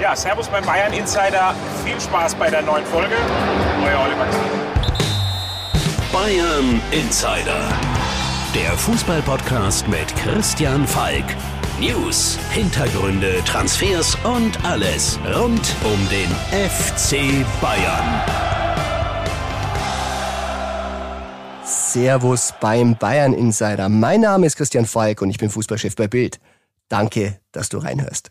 [0.00, 1.56] Ja, Servus beim Bayern Insider.
[1.84, 3.16] Viel Spaß bei der neuen Folge.
[3.84, 4.50] Euer Oliver Kahn.
[6.12, 7.68] Bayern Insider.
[8.54, 11.24] Der Fußballpodcast mit Christian Falk.
[11.80, 18.22] News, Hintergründe, Transfers und alles rund um den FC Bayern.
[21.64, 23.88] Servus beim Bayern Insider.
[23.88, 26.38] Mein Name ist Christian Falk und ich bin Fußballchef bei Bild.
[26.88, 28.30] Danke, dass du reinhörst.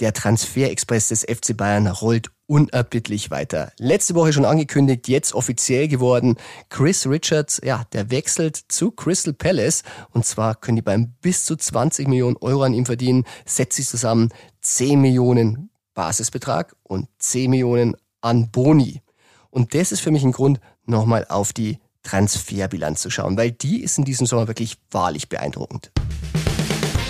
[0.00, 3.70] Der Transferexpress des FC Bayern rollt unerbittlich weiter.
[3.78, 6.36] Letzte Woche schon angekündigt, jetzt offiziell geworden.
[6.70, 9.82] Chris Richards, ja, der wechselt zu Crystal Palace.
[10.10, 13.24] Und zwar können die beim bis zu 20 Millionen Euro an ihm verdienen.
[13.44, 14.30] Setzt sich zusammen
[14.62, 19.02] 10 Millionen Basisbetrag und 10 Millionen an Boni.
[19.50, 23.82] Und das ist für mich ein Grund, nochmal auf die Transferbilanz zu schauen, weil die
[23.82, 25.92] ist in diesem Sommer wirklich wahrlich beeindruckend.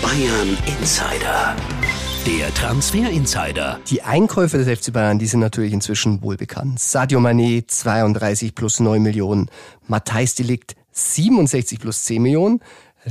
[0.01, 1.55] Bayern Insider.
[2.27, 3.79] Der Transfer Insider.
[3.87, 6.79] Die Einkäufe des FC Bayern, die sind natürlich inzwischen wohl bekannt.
[6.79, 9.49] Sadio Mané 32 plus 9 Millionen,
[9.87, 12.59] Matthijs Delikt 67 plus 10 Millionen,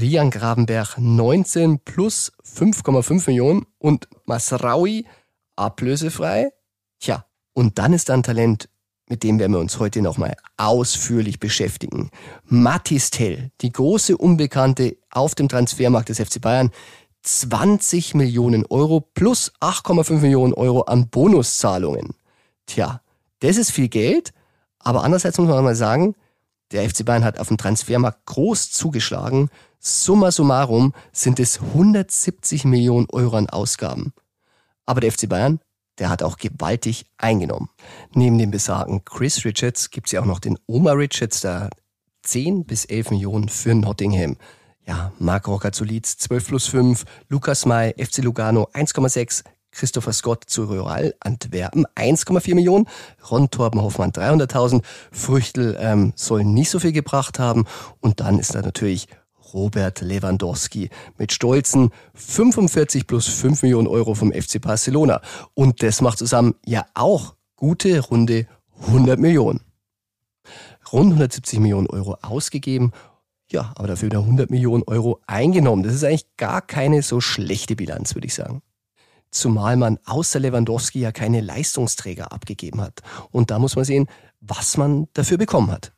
[0.01, 5.07] Rian Gravenberg 19 plus 5,5 Millionen und Masraoui
[5.57, 6.53] ablösefrei.
[7.01, 8.69] Tja, und dann ist da ein Talent,
[9.09, 12.11] mit dem werden wir uns heute nochmal ausführlich beschäftigen.
[12.45, 16.71] Mathis Tell, die große Unbekannte auf dem Transfermarkt des FC Bayern,
[17.23, 22.15] 20 Millionen Euro plus 8,5 Millionen Euro an Bonuszahlungen.
[22.67, 23.03] Tja,
[23.41, 24.33] das ist viel Geld,
[24.79, 26.15] aber andererseits muss man mal sagen,
[26.73, 29.51] der FC Bayern hat auf dem Transfermarkt groß zugeschlagen.
[29.81, 34.13] Summa summarum sind es 170 Millionen Euro an Ausgaben.
[34.87, 35.61] Aber der FC Bayern,
[35.99, 37.69] der hat auch gewaltig eingenommen.
[38.15, 41.71] Neben dem besagten Chris Richards gibt es ja auch noch den Oma Richards, der
[42.23, 44.37] 10 bis 11 Millionen für Nottingham.
[44.91, 51.15] Ja, Marc Rocca-Zulitz 12 plus 5, Lukas May, FC Lugano 1,6, Christopher Scott zu Rural
[51.21, 52.89] Antwerpen 1,4 Millionen,
[53.31, 54.83] Ron Torben Hoffmann 300.000,
[55.13, 57.67] Früchtel ähm, soll nicht so viel gebracht haben.
[58.01, 59.07] Und dann ist da natürlich
[59.55, 65.21] Robert Lewandowski mit stolzen 45 plus 5 Millionen Euro vom FC Barcelona.
[65.55, 68.49] Und das macht zusammen ja auch gute runde
[68.89, 69.61] 100 Millionen.
[70.93, 72.91] Rund 170 Millionen Euro ausgegeben
[73.53, 75.83] ja, aber dafür wieder 100 Millionen Euro eingenommen.
[75.83, 78.63] Das ist eigentlich gar keine so schlechte Bilanz, würde ich sagen.
[79.31, 83.01] Zumal man außer Lewandowski ja keine Leistungsträger abgegeben hat.
[83.31, 84.09] Und da muss man sehen,
[84.41, 85.93] was man dafür bekommen hat.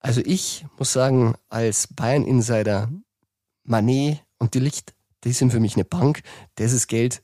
[0.00, 2.90] Also ich muss sagen, als Bayern-Insider,
[3.62, 6.22] Manet und Delicht, die sind für mich eine Bank.
[6.56, 7.22] Das ist Geld,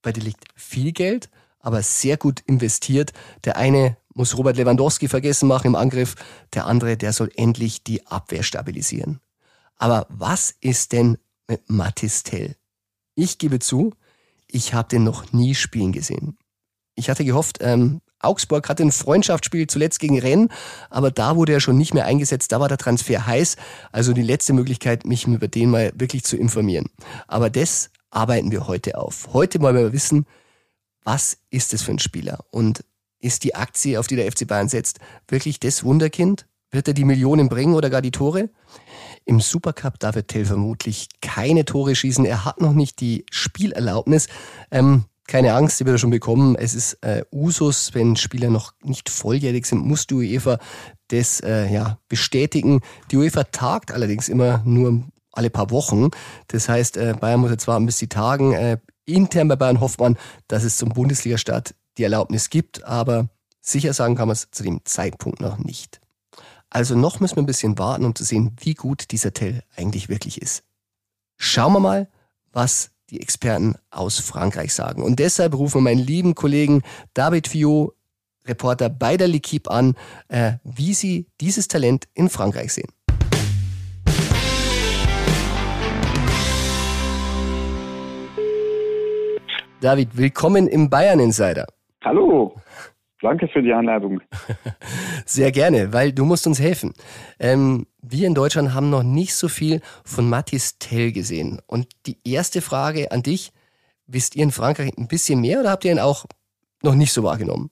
[0.00, 3.12] bei Delicht viel Geld, aber sehr gut investiert.
[3.44, 6.14] Der eine muss Robert Lewandowski vergessen machen im Angriff.
[6.54, 9.20] Der andere, der soll endlich die Abwehr stabilisieren.
[9.76, 12.56] Aber was ist denn mit Mathis Tell?
[13.14, 13.92] Ich gebe zu,
[14.48, 16.38] ich habe den noch nie spielen gesehen.
[16.94, 20.48] Ich hatte gehofft, ähm, Augsburg hatte ein Freundschaftsspiel zuletzt gegen Rennes,
[20.88, 23.56] aber da wurde er schon nicht mehr eingesetzt, da war der Transfer heiß,
[23.92, 26.88] also die letzte Möglichkeit, mich über den mal wirklich zu informieren.
[27.28, 29.28] Aber das arbeiten wir heute auf.
[29.34, 30.24] Heute wollen wir wissen,
[31.04, 32.82] was ist es für ein Spieler und
[33.20, 36.46] ist die Aktie, auf die der FC Bayern setzt, wirklich das Wunderkind?
[36.70, 38.50] Wird er die Millionen bringen oder gar die Tore?
[39.24, 42.24] Im Supercup darf er Tell vermutlich keine Tore schießen.
[42.24, 44.28] Er hat noch nicht die Spielerlaubnis.
[44.70, 46.54] Ähm, keine Angst, die wird er schon bekommen.
[46.54, 50.58] Es ist äh, Usus, wenn Spieler noch nicht volljährig sind, muss die UEFA
[51.08, 52.80] das äh, ja, bestätigen.
[53.10, 55.02] Die UEFA tagt allerdings immer nur
[55.32, 56.10] alle paar Wochen.
[56.48, 58.52] Das heißt, äh, Bayern muss jetzt warten, bis sie tagen.
[58.52, 60.16] Äh, intern bei Bayern hofft man,
[60.48, 63.28] dass es zum Bundesliga-Start die Erlaubnis gibt, aber
[63.60, 66.00] sicher sagen kann man es zu dem Zeitpunkt noch nicht.
[66.70, 70.08] Also noch müssen wir ein bisschen warten, um zu sehen, wie gut dieser Tell eigentlich
[70.08, 70.62] wirklich ist.
[71.36, 72.08] Schauen wir mal,
[72.52, 75.02] was die Experten aus Frankreich sagen.
[75.02, 76.82] Und deshalb rufen wir meinen lieben Kollegen
[77.14, 77.94] David Fiot,
[78.46, 79.94] Reporter bei der L'Equipe an,
[80.28, 82.90] äh, wie sie dieses Talent in Frankreich sehen.
[89.80, 91.66] David, willkommen im Bayern Insider.
[93.22, 94.20] Danke für die Einladung.
[95.24, 96.92] Sehr gerne, weil du musst uns helfen.
[97.40, 101.60] Ähm, wir in Deutschland haben noch nicht so viel von Mathis Tell gesehen.
[101.66, 103.52] Und die erste Frage an dich,
[104.06, 106.26] wisst ihr in Frankreich ein bisschen mehr oder habt ihr ihn auch
[106.82, 107.70] noch nicht so wahrgenommen?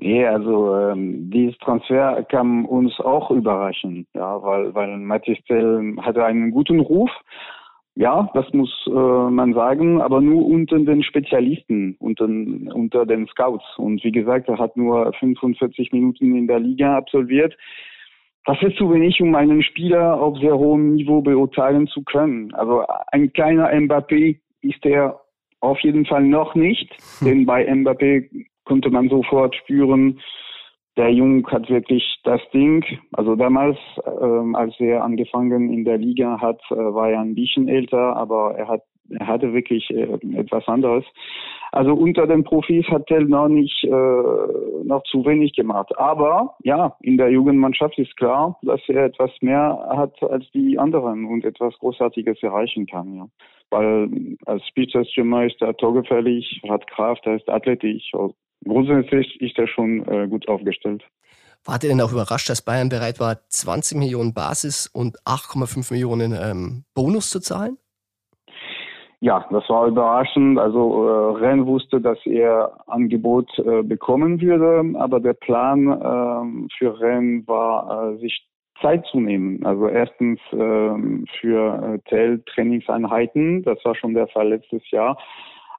[0.00, 6.24] Nee, also ähm, dieses Transfer kam uns auch überraschen, ja, weil, weil Mathis Tell hatte
[6.24, 7.10] einen guten Ruf,
[7.98, 13.64] ja, das muss äh, man sagen, aber nur unter den Spezialisten, unter, unter den Scouts.
[13.76, 17.56] Und wie gesagt, er hat nur 45 Minuten in der Liga absolviert.
[18.44, 22.54] Das ist zu wenig, um einen Spieler auf sehr hohem Niveau beurteilen zu können.
[22.54, 25.20] Also ein kleiner Mbappé ist er
[25.58, 27.26] auf jeden Fall noch nicht, hm.
[27.26, 28.28] denn bei Mbappé
[28.64, 30.20] konnte man sofort spüren,
[30.98, 32.84] der Jung hat wirklich das Ding.
[33.12, 33.78] Also damals,
[34.20, 38.56] ähm, als er angefangen in der Liga hat, äh, war er ein bisschen älter, aber
[38.56, 41.04] er hat er hatte wirklich äh, etwas anderes.
[41.72, 45.96] Also unter den Profis hat Tell noch nicht äh, noch zu wenig gemacht.
[45.98, 51.26] Aber ja, in der Jugendmannschaft ist klar, dass er etwas mehr hat als die anderen
[51.26, 53.14] und etwas Großartiges erreichen kann.
[53.14, 53.28] Ja.
[53.70, 58.10] Weil als Spielzeitstürmer ist er torgefährlich, hat Kraft, er ist athletisch.
[58.14, 58.34] Also
[58.64, 61.04] grundsätzlich ist er schon äh, gut aufgestellt.
[61.64, 66.32] War ihr denn auch überrascht, dass Bayern bereit war, 20 Millionen Basis und 8,5 Millionen
[66.32, 67.76] ähm, Bonus zu zahlen?
[69.20, 70.58] Ja, das war überraschend.
[70.58, 77.00] Also äh, Rennes wusste, dass er Angebot äh, bekommen würde, aber der Plan äh, für
[77.00, 78.46] Rennes war, äh, sich
[78.80, 79.64] Zeit zu nehmen.
[79.66, 85.18] Also erstens äh, für Tell-Trainingseinheiten, das war schon der Fall letztes Jahr.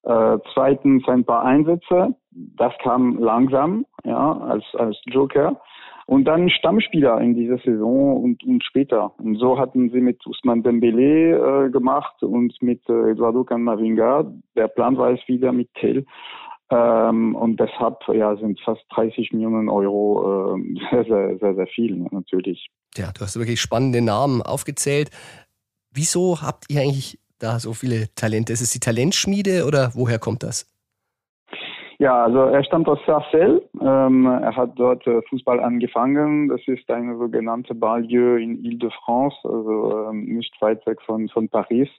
[0.03, 5.61] Äh, zweitens ein paar Einsätze, das kam langsam, ja, als, als Joker.
[6.09, 9.13] Und dann Stammspieler in dieser Saison und, und später.
[9.19, 14.25] Und so hatten sie mit Usman Dembele äh, gemacht und mit äh, Eduardo Camavinga.
[14.55, 16.07] Der Plan war es wieder mit Tell.
[16.71, 21.97] Ähm, und deshalb ja, sind fast 30 Millionen Euro äh, sehr, sehr, sehr, sehr viel
[22.09, 22.71] natürlich.
[22.97, 25.11] Ja, du hast wirklich spannende Namen aufgezählt.
[25.93, 28.51] Wieso habt ihr eigentlich da so viele Talente?
[28.51, 30.65] Ist es die Talentschmiede oder woher kommt das?
[32.01, 33.61] Ja, also er stammt aus Sarcelles.
[33.81, 36.47] Ähm, er hat dort äh, Fußball angefangen.
[36.47, 41.89] Das ist eine sogenannte Banlieue in Ile-de-France, also ähm, nicht weit weg von, von Paris.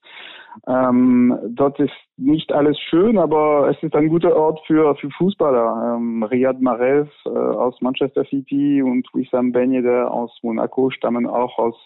[0.66, 5.96] Ähm, dort ist nicht alles schön, aber es ist ein guter Ort für, für Fußballer.
[5.96, 11.76] Ähm, Riyad Mahrez äh, aus Manchester City und Wissam Ben aus Monaco stammen auch aus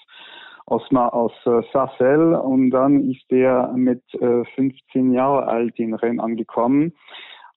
[0.67, 6.23] aus, aus äh, Sarcelles und dann ist er mit äh, 15 Jahre alt in Rennes
[6.23, 6.95] angekommen.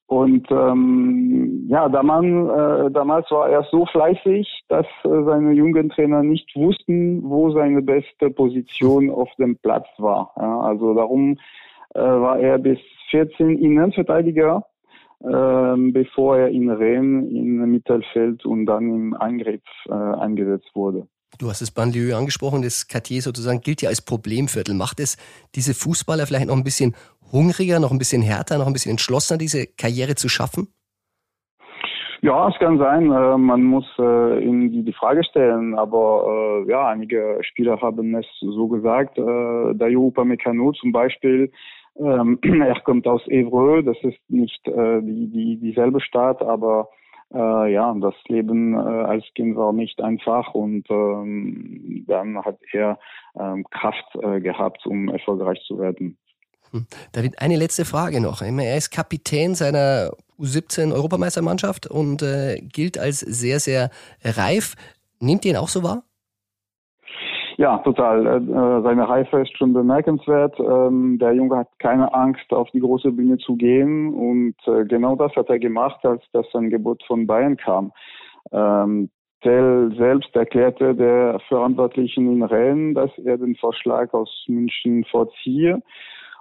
[0.08, 6.24] Und ähm, ja, damals, äh, damals war er so fleißig, dass äh, seine jungen Trainer
[6.24, 10.32] nicht wussten, wo seine beste Position auf dem Platz war.
[10.38, 11.38] Ja, also darum
[11.94, 12.80] äh, war er bis
[13.12, 14.64] 14 Innenverteidiger,
[15.20, 21.06] äh, bevor er in Rennes im Mittelfeld und dann im Angriff äh, eingesetzt wurde.
[21.40, 24.74] Du hast das Banlieue angesprochen, das Quartier sozusagen gilt ja als Problemviertel.
[24.74, 25.18] Macht es
[25.54, 26.96] diese Fußballer vielleicht noch ein bisschen
[27.32, 30.70] hungriger, noch ein bisschen härter, noch ein bisschen entschlossener, diese Karriere zu schaffen?
[32.22, 33.12] Ja, es kann sein.
[33.12, 35.76] Äh, man muss äh, ihnen die, Frage stellen.
[35.76, 39.18] Aber äh, ja, einige Spieler haben es so gesagt.
[39.18, 41.52] Dayo Upamecano zum Beispiel,
[42.00, 43.86] ähm, er kommt aus Evreux.
[43.86, 46.90] Das ist nicht die, dieselbe Stadt, aber
[47.34, 53.00] äh, ja, das Leben äh, als Kind war nicht einfach und ähm, dann hat er
[53.40, 56.18] ähm, Kraft äh, gehabt, um erfolgreich zu werden.
[56.72, 56.86] Hm.
[57.12, 58.42] David, eine letzte Frage noch.
[58.42, 63.90] Er ist Kapitän seiner U17-Europameistermannschaft und äh, gilt als sehr, sehr
[64.24, 64.76] reif.
[65.20, 66.04] Nehmt ihr ihn auch so wahr?
[67.58, 68.26] Ja, total.
[68.28, 70.60] Äh, äh, seine Reife ist schon bemerkenswert.
[70.60, 74.14] Ähm, der Junge hat keine Angst, auf die große Bühne zu gehen.
[74.14, 77.92] Und äh, genau das hat er gemacht, als das Angebot von Bayern kam.
[78.52, 79.10] Ähm,
[79.42, 85.82] Tell selbst erklärte der Verantwortlichen in Rennes, dass er den Vorschlag aus München vorziehe.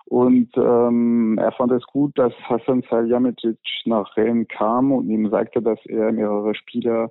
[0.07, 5.61] Und ähm, er fand es gut, dass Hassan Salihamidzic nach Rennes kam und ihm sagte,
[5.61, 7.11] dass er mehrere Spieler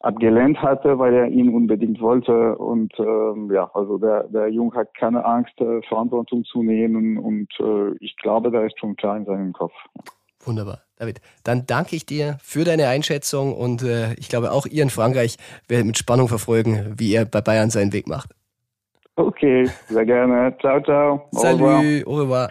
[0.00, 2.56] abgelehnt hatte, weil er ihn unbedingt wollte.
[2.56, 7.18] Und ähm, ja, also der, der Jung hat keine Angst, äh, Verantwortung zu nehmen.
[7.18, 9.74] Und äh, ich glaube, da ist schon klar in seinem Kopf.
[10.44, 10.80] Wunderbar.
[10.96, 14.90] David, dann danke ich dir für deine Einschätzung und äh, ich glaube auch ihr in
[14.90, 15.36] Frankreich
[15.68, 18.30] werdet mit Spannung verfolgen, wie er bei Bayern seinen Weg macht.
[19.16, 20.56] Okay, sehr gerne.
[20.60, 21.28] Ciao, ciao.
[21.32, 22.50] Salut, au revoir.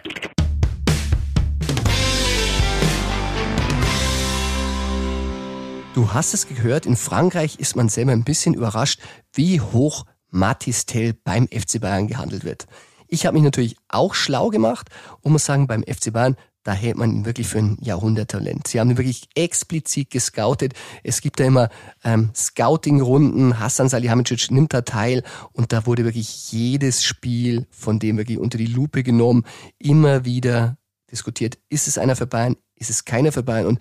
[6.00, 9.02] Du hast es gehört, in Frankreich ist man selber ein bisschen überrascht,
[9.34, 12.64] wie hoch Matistel beim FC Bayern gehandelt wird.
[13.06, 14.88] Ich habe mich natürlich auch schlau gemacht
[15.20, 18.66] und muss sagen, beim FC Bayern, da hält man ihn wirklich für ein Jahrhunderttalent.
[18.66, 20.72] Sie haben ihn wirklich explizit gescoutet.
[21.02, 21.68] Es gibt da immer
[22.02, 23.60] ähm, Scouting-Runden.
[23.60, 28.56] Hassan Salihamidzic nimmt da teil und da wurde wirklich jedes Spiel von dem wirklich unter
[28.56, 29.44] die Lupe genommen,
[29.78, 30.78] immer wieder
[31.10, 31.58] diskutiert.
[31.68, 32.56] Ist es einer für Bayern?
[32.74, 33.66] Ist es keiner für Bayern?
[33.66, 33.80] Und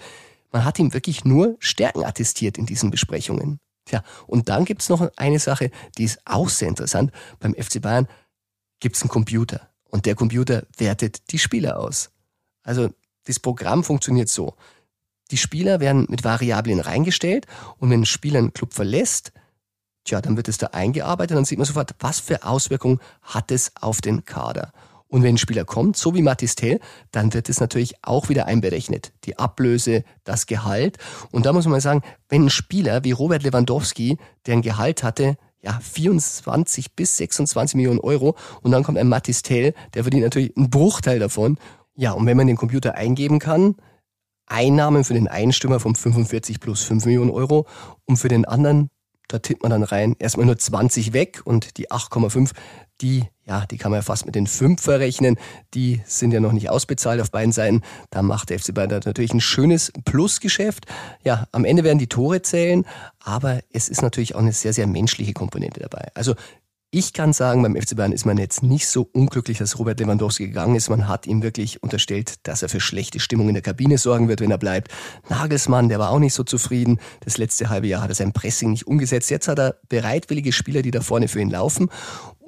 [0.51, 3.59] man hat ihm wirklich nur Stärken attestiert in diesen Besprechungen.
[3.85, 7.11] Tja, und dann gibt's noch eine Sache, die ist auch sehr interessant.
[7.39, 8.07] Beim FC Bayern
[8.79, 12.11] gibt's einen Computer und der Computer wertet die Spieler aus.
[12.63, 12.89] Also
[13.25, 14.55] das Programm funktioniert so.
[15.31, 17.45] Die Spieler werden mit Variablen reingestellt
[17.77, 19.31] und wenn ein Spieler einen Club verlässt,
[20.03, 23.51] tja, dann wird es da eingearbeitet und dann sieht man sofort, was für Auswirkungen hat
[23.51, 24.71] es auf den Kader.
[25.09, 26.79] Und wenn ein Spieler kommt, so wie Mathis Tell,
[27.11, 29.11] dann wird es natürlich auch wieder einberechnet.
[29.25, 30.97] Die Ablöse, das Gehalt.
[31.31, 35.37] Und da muss man sagen, wenn ein Spieler wie Robert Lewandowski, der ein Gehalt hatte,
[35.61, 40.55] ja, 24 bis 26 Millionen Euro und dann kommt ein Mathis Tell, der verdient natürlich
[40.55, 41.57] einen Bruchteil davon.
[41.95, 43.75] Ja, und wenn man den Computer eingeben kann,
[44.45, 47.67] Einnahmen für den Einstürmer von 45 plus 5 Millionen Euro
[48.05, 48.89] und für den anderen,
[49.27, 52.51] da tippt man dann rein, erstmal nur 20 weg und die 8,5,
[53.01, 55.37] die, ja, die kann man ja fast mit den 5 verrechnen.
[55.73, 57.81] Die sind ja noch nicht ausbezahlt auf beiden Seiten.
[58.11, 60.85] Da macht der FC Bayern natürlich ein schönes Plusgeschäft.
[61.23, 62.85] Ja, am Ende werden die Tore zählen,
[63.19, 66.09] aber es ist natürlich auch eine sehr, sehr menschliche Komponente dabei.
[66.13, 66.35] Also
[66.91, 70.47] ich kann sagen, beim FC Bayern ist man jetzt nicht so unglücklich, dass Robert Lewandowski
[70.47, 70.89] gegangen ist.
[70.89, 74.41] Man hat ihm wirklich unterstellt, dass er für schlechte Stimmung in der Kabine sorgen wird,
[74.41, 74.91] wenn er bleibt.
[75.29, 76.99] Nagelsmann, der war auch nicht so zufrieden.
[77.19, 79.29] Das letzte halbe Jahr hat er sein Pressing nicht umgesetzt.
[79.29, 81.89] Jetzt hat er bereitwillige Spieler, die da vorne für ihn laufen.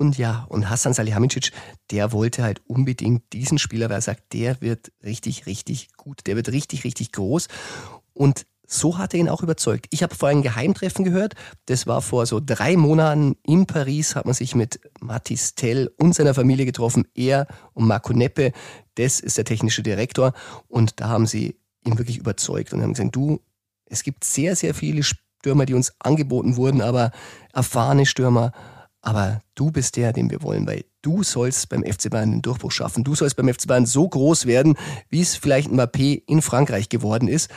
[0.01, 1.51] Und ja, und Hassan Salihamidzic,
[1.91, 6.21] der wollte halt unbedingt diesen Spieler, weil er sagt, der wird richtig, richtig gut.
[6.25, 7.47] Der wird richtig, richtig groß.
[8.11, 9.85] Und so hat er ihn auch überzeugt.
[9.91, 11.35] Ich habe vorhin ein Geheimtreffen gehört.
[11.67, 16.15] Das war vor so drei Monaten in Paris, hat man sich mit Mathis Tell und
[16.15, 17.07] seiner Familie getroffen.
[17.13, 18.53] Er und Marco Neppe,
[18.95, 20.33] das ist der technische Direktor.
[20.67, 23.39] Und da haben sie ihn wirklich überzeugt und haben gesagt, du,
[23.85, 27.11] es gibt sehr, sehr viele Stürmer, die uns angeboten wurden, aber
[27.53, 28.51] erfahrene Stürmer,
[29.01, 32.71] aber du bist der, den wir wollen, weil du sollst beim FC Bayern den Durchbruch
[32.71, 33.03] schaffen.
[33.03, 34.75] Du sollst beim FC Bayern so groß werden,
[35.09, 37.49] wie es vielleicht Mbappé in Frankreich geworden ist.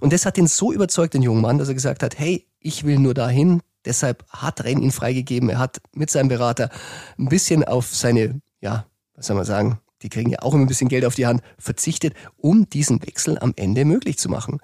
[0.00, 2.84] Und das hat ihn so überzeugt, den jungen Mann, dass er gesagt hat, hey, ich
[2.84, 3.60] will nur dahin.
[3.84, 5.48] Deshalb hat Renn ihn freigegeben.
[5.48, 6.70] Er hat mit seinem Berater
[7.18, 10.68] ein bisschen auf seine, ja, was soll man sagen, die kriegen ja auch immer ein
[10.68, 14.60] bisschen Geld auf die Hand, verzichtet, um diesen Wechsel am Ende möglich zu machen.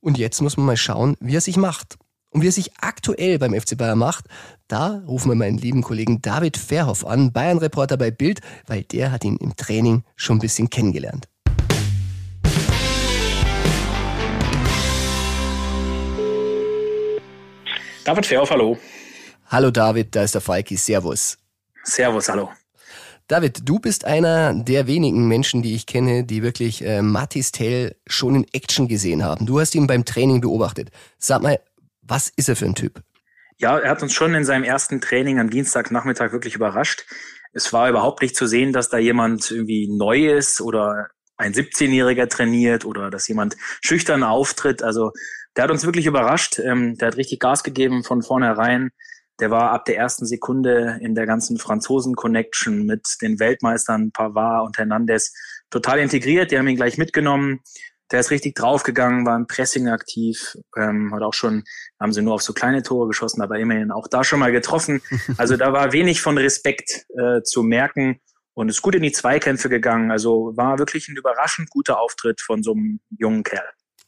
[0.00, 1.96] Und jetzt muss man mal schauen, wie er sich macht.
[2.34, 4.24] Und wie er sich aktuell beim FC Bayern macht,
[4.66, 9.22] da rufen wir meinen lieben Kollegen David Verhoff an, Bayern-Reporter bei Bild, weil der hat
[9.22, 11.28] ihn im Training schon ein bisschen kennengelernt.
[18.04, 18.78] David Verhoff, hallo.
[19.46, 21.38] Hallo David, da ist der Falki, Servus.
[21.84, 22.50] Servus, hallo.
[23.28, 27.94] David, du bist einer der wenigen Menschen, die ich kenne, die wirklich äh, Mattis Tell
[28.08, 29.46] schon in Action gesehen haben.
[29.46, 30.90] Du hast ihn beim Training beobachtet.
[31.16, 31.60] Sag mal,
[32.06, 33.02] was ist er für ein Typ?
[33.58, 37.06] Ja, er hat uns schon in seinem ersten Training am Dienstagnachmittag wirklich überrascht.
[37.52, 42.28] Es war überhaupt nicht zu sehen, dass da jemand irgendwie neu ist oder ein 17-Jähriger
[42.28, 44.82] trainiert oder dass jemand schüchtern auftritt.
[44.82, 45.12] Also
[45.56, 46.58] der hat uns wirklich überrascht.
[46.58, 48.90] Ähm, der hat richtig Gas gegeben von vornherein.
[49.40, 54.78] Der war ab der ersten Sekunde in der ganzen Franzosen-Connection mit den Weltmeistern Pavard und
[54.78, 55.32] Hernandez
[55.70, 56.50] total integriert.
[56.50, 57.60] Die haben ihn gleich mitgenommen
[58.14, 61.64] der ist richtig draufgegangen, war im Pressing aktiv, ähm, hat auch schon,
[61.98, 65.02] haben sie nur auf so kleine Tore geschossen, aber immerhin auch da schon mal getroffen.
[65.36, 68.20] Also da war wenig von Respekt äh, zu merken
[68.52, 70.12] und ist gut in die Zweikämpfe gegangen.
[70.12, 73.66] Also war wirklich ein überraschend guter Auftritt von so einem jungen Kerl.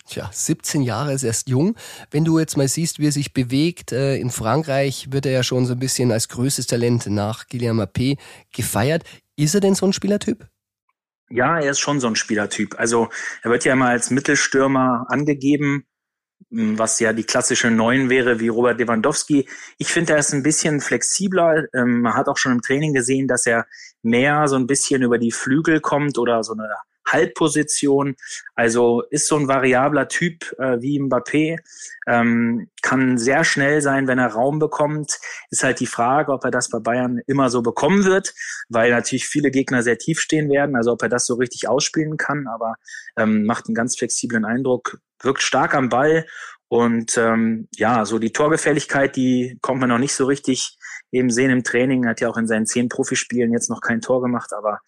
[0.08, 1.74] Tja, 17 Jahre ist erst jung.
[2.12, 5.42] Wenn du jetzt mal siehst, wie er sich bewegt, äh, in Frankreich wird er ja
[5.42, 8.18] schon so ein bisschen als größtes Talent nach Guillaume Mappé
[8.54, 9.02] gefeiert.
[9.34, 10.46] Ist er denn so ein Spielertyp?
[11.28, 12.78] Ja, er ist schon so ein Spielertyp.
[12.78, 13.08] Also
[13.42, 15.86] er wird ja immer als Mittelstürmer angegeben,
[16.50, 19.48] hm, was ja die klassische Neun wäre wie Robert Lewandowski.
[19.78, 21.64] Ich finde, er ist ein bisschen flexibler.
[21.74, 23.66] Ähm, man hat auch schon im Training gesehen, dass er
[24.02, 26.68] mehr so ein bisschen über die Flügel kommt oder so eine
[27.06, 28.16] Halbposition.
[28.54, 31.58] Also ist so ein variabler Typ äh, wie Mbappé,
[32.06, 35.18] ähm, kann sehr schnell sein, wenn er Raum bekommt.
[35.50, 38.34] Ist halt die Frage, ob er das bei Bayern immer so bekommen wird,
[38.68, 40.76] weil natürlich viele Gegner sehr tief stehen werden.
[40.76, 42.74] Also ob er das so richtig ausspielen kann, aber
[43.16, 46.26] ähm, macht einen ganz flexiblen Eindruck, wirkt stark am Ball
[46.68, 50.75] und ähm, ja, so die Torgefälligkeit, die kommt man noch nicht so richtig
[51.16, 52.06] eben sehen im Training.
[52.06, 54.80] Hat ja auch in seinen zehn Profispielen jetzt noch kein Tor gemacht, aber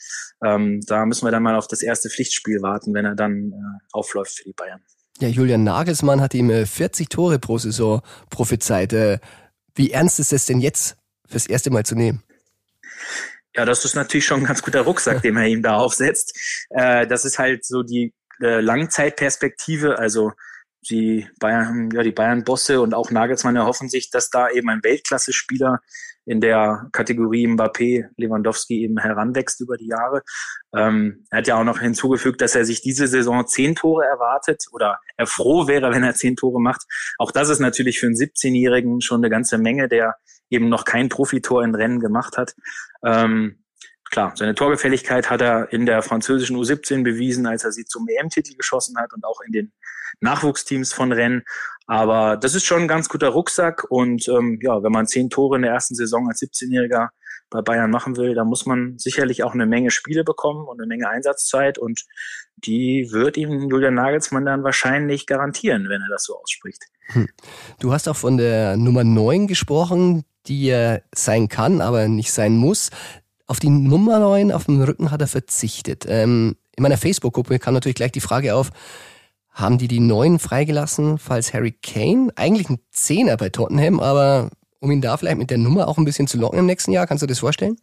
[0.44, 3.54] ähm, da müssen wir dann mal auf das erste Pflichtspiel warten, wenn er dann äh,
[3.92, 4.80] aufläuft für die Bayern.
[5.20, 8.92] Ja, Julian Nagelsmann hat ihm 40 äh, Tore pro Saison prophezeit.
[8.92, 9.18] Äh,
[9.74, 12.22] wie ernst ist es denn jetzt fürs erste Mal zu nehmen?
[13.56, 16.38] Ja, das ist natürlich schon ein ganz guter Rucksack, den er ihm da aufsetzt.
[16.70, 19.98] Äh, das ist halt so die Langzeitperspektive.
[19.98, 20.30] Also
[20.88, 25.80] die Bayern, ja, die Bayern-Bosse und auch Nagelsmann erhoffen sich, dass da eben ein Weltklasse-Spieler
[26.28, 30.22] in der Kategorie Mbappé, Lewandowski eben heranwächst über die Jahre.
[30.74, 34.66] Ähm, er hat ja auch noch hinzugefügt, dass er sich diese Saison zehn Tore erwartet
[34.72, 36.82] oder er froh wäre, wenn er zehn Tore macht.
[37.16, 40.16] Auch das ist natürlich für einen 17-Jährigen schon eine ganze Menge, der
[40.50, 42.54] eben noch kein Profitor in Rennen gemacht hat.
[43.02, 43.64] Ähm,
[44.10, 48.54] klar, seine Torgefälligkeit hat er in der französischen U17 bewiesen, als er sie zum EM-Titel
[48.54, 49.72] geschossen hat und auch in den
[50.20, 51.42] Nachwuchsteams von Rennen.
[51.86, 55.56] Aber das ist schon ein ganz guter Rucksack und ähm, ja, wenn man zehn Tore
[55.56, 57.08] in der ersten Saison als 17-Jähriger
[57.50, 60.86] bei Bayern machen will, dann muss man sicherlich auch eine Menge Spiele bekommen und eine
[60.86, 62.04] Menge Einsatzzeit und
[62.56, 66.82] die wird ihm Julian Nagelsmann dann wahrscheinlich garantieren, wenn er das so ausspricht.
[67.06, 67.28] Hm.
[67.80, 72.56] Du hast auch von der Nummer 9 gesprochen, die er sein kann, aber nicht sein
[72.56, 72.90] muss.
[73.46, 76.04] Auf die Nummer 9 auf dem Rücken hat er verzichtet.
[76.06, 78.70] Ähm, in meiner Facebook-Gruppe kam natürlich gleich die Frage auf,
[79.58, 84.50] haben die die 9 freigelassen, falls Harry Kane, eigentlich ein Zehner bei Tottenham, aber
[84.80, 87.06] um ihn da vielleicht mit der Nummer auch ein bisschen zu locken im nächsten Jahr,
[87.06, 87.76] kannst du das vorstellen?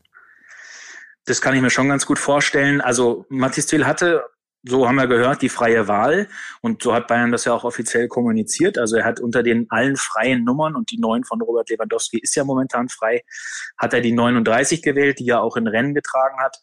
[1.26, 2.82] Das kann ich mir schon ganz gut vorstellen.
[2.82, 4.24] Also Mathis Thiel hatte
[4.68, 6.28] so haben wir gehört, die freie Wahl.
[6.62, 8.78] Und so hat Bayern das ja auch offiziell kommuniziert.
[8.78, 12.36] Also er hat unter den allen freien Nummern und die neun von Robert Lewandowski ist
[12.36, 13.22] ja momentan frei,
[13.78, 16.58] hat er die 39 gewählt, die er auch in Rennen getragen hat.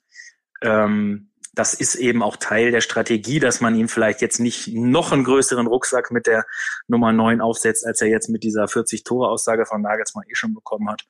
[0.62, 5.12] Ähm, das ist eben auch Teil der Strategie, dass man ihm vielleicht jetzt nicht noch
[5.12, 6.46] einen größeren Rucksack mit der
[6.88, 11.02] Nummer 9 aufsetzt, als er jetzt mit dieser 40-Tore-Aussage von Nagelsmann eh schon bekommen hat.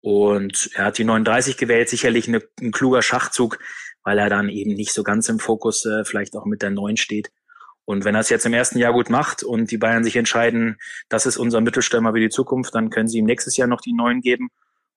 [0.00, 3.58] Und er hat die 39 gewählt, sicherlich eine, ein kluger Schachzug,
[4.02, 6.96] weil er dann eben nicht so ganz im Fokus äh, vielleicht auch mit der neuen
[6.96, 7.30] steht.
[7.84, 10.78] Und wenn er es jetzt im ersten Jahr gut macht und die Bayern sich entscheiden,
[11.08, 13.92] das ist unser Mittelstürmer für die Zukunft, dann können sie ihm nächstes Jahr noch die
[13.92, 14.48] neuen geben.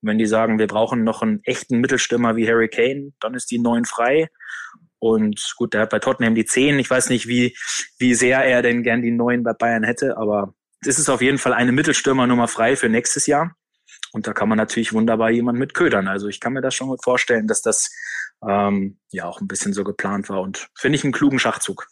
[0.01, 3.51] Und wenn die sagen, wir brauchen noch einen echten Mittelstürmer wie Harry Kane, dann ist
[3.51, 4.29] die neun frei.
[4.99, 6.79] Und gut, der hat bei Tottenham die zehn.
[6.79, 7.55] Ich weiß nicht, wie,
[7.99, 10.53] wie sehr er denn gern die neun bei Bayern hätte, aber
[10.85, 13.55] es ist auf jeden Fall eine Mittelstürmernummer frei für nächstes Jahr.
[14.11, 16.07] Und da kann man natürlich wunderbar jemand mit ködern.
[16.07, 17.89] Also ich kann mir das schon gut vorstellen, dass das
[18.47, 21.87] ähm, ja auch ein bisschen so geplant war und finde ich einen klugen Schachzug.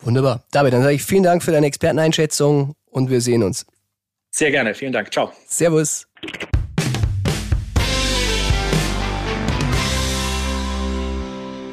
[0.00, 0.44] Wunderbar.
[0.50, 3.66] David, dann sage ich vielen Dank für deine Experteneinschätzung und wir sehen uns.
[4.30, 5.12] Sehr gerne, vielen Dank.
[5.12, 5.32] Ciao.
[5.46, 6.06] Servus.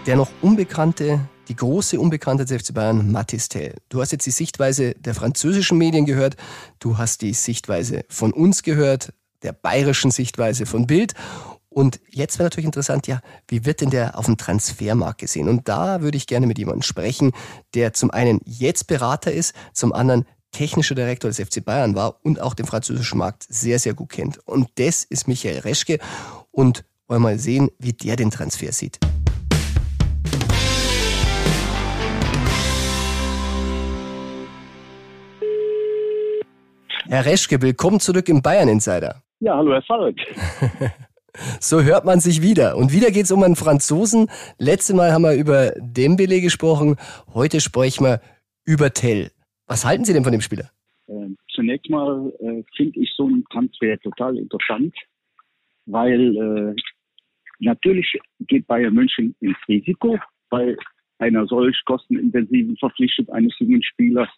[0.06, 3.74] Der noch unbekannte, die große Unbekannte des FC Bayern, Mathis Tell.
[3.90, 6.36] Du hast jetzt die Sichtweise der französischen Medien gehört,
[6.78, 11.14] du hast die Sichtweise von uns gehört, der bayerischen Sichtweise von Bild
[11.76, 15.50] und jetzt wäre natürlich interessant, ja, wie wird denn der auf dem Transfermarkt gesehen?
[15.50, 17.34] Und da würde ich gerne mit jemandem sprechen,
[17.74, 22.40] der zum einen jetzt Berater ist, zum anderen technischer Direktor des FC Bayern war und
[22.40, 24.38] auch den französischen Markt sehr, sehr gut kennt.
[24.48, 26.00] Und das ist Michael Reschke.
[26.52, 29.00] Und wollen wir mal sehen, wie der den Transfer sieht.
[37.08, 39.22] Herr Reschke, willkommen zurück im Bayern Insider.
[39.40, 40.18] Ja, hallo Herr Falk.
[41.60, 42.78] So hört man sich wieder.
[42.78, 44.28] Und wieder geht es um einen Franzosen.
[44.58, 46.96] Letztes Mal haben wir über Dembele gesprochen.
[47.34, 48.22] Heute sprechen wir
[48.64, 49.32] über Tell.
[49.68, 50.72] Was halten Sie denn von dem Spieler?
[51.08, 54.96] Äh, zunächst mal äh, finde ich so einen Transfer total interessant,
[55.86, 56.82] weil äh,
[57.60, 60.18] natürlich geht Bayern München ins Risiko
[60.50, 60.78] bei
[61.20, 64.30] einer solch kostenintensiven Verpflichtung eines jungen Spielers.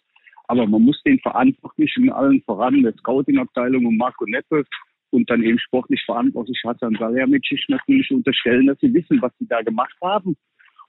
[0.48, 4.64] Aber man muss den Verantwortlichen allen voran, der Scouting-Abteilung und Marco Neppe,
[5.10, 9.62] und dann eben sportlich verantwortlich Hasan Salihamidzic natürlich unterstellen, dass sie wissen, was sie da
[9.62, 10.36] gemacht haben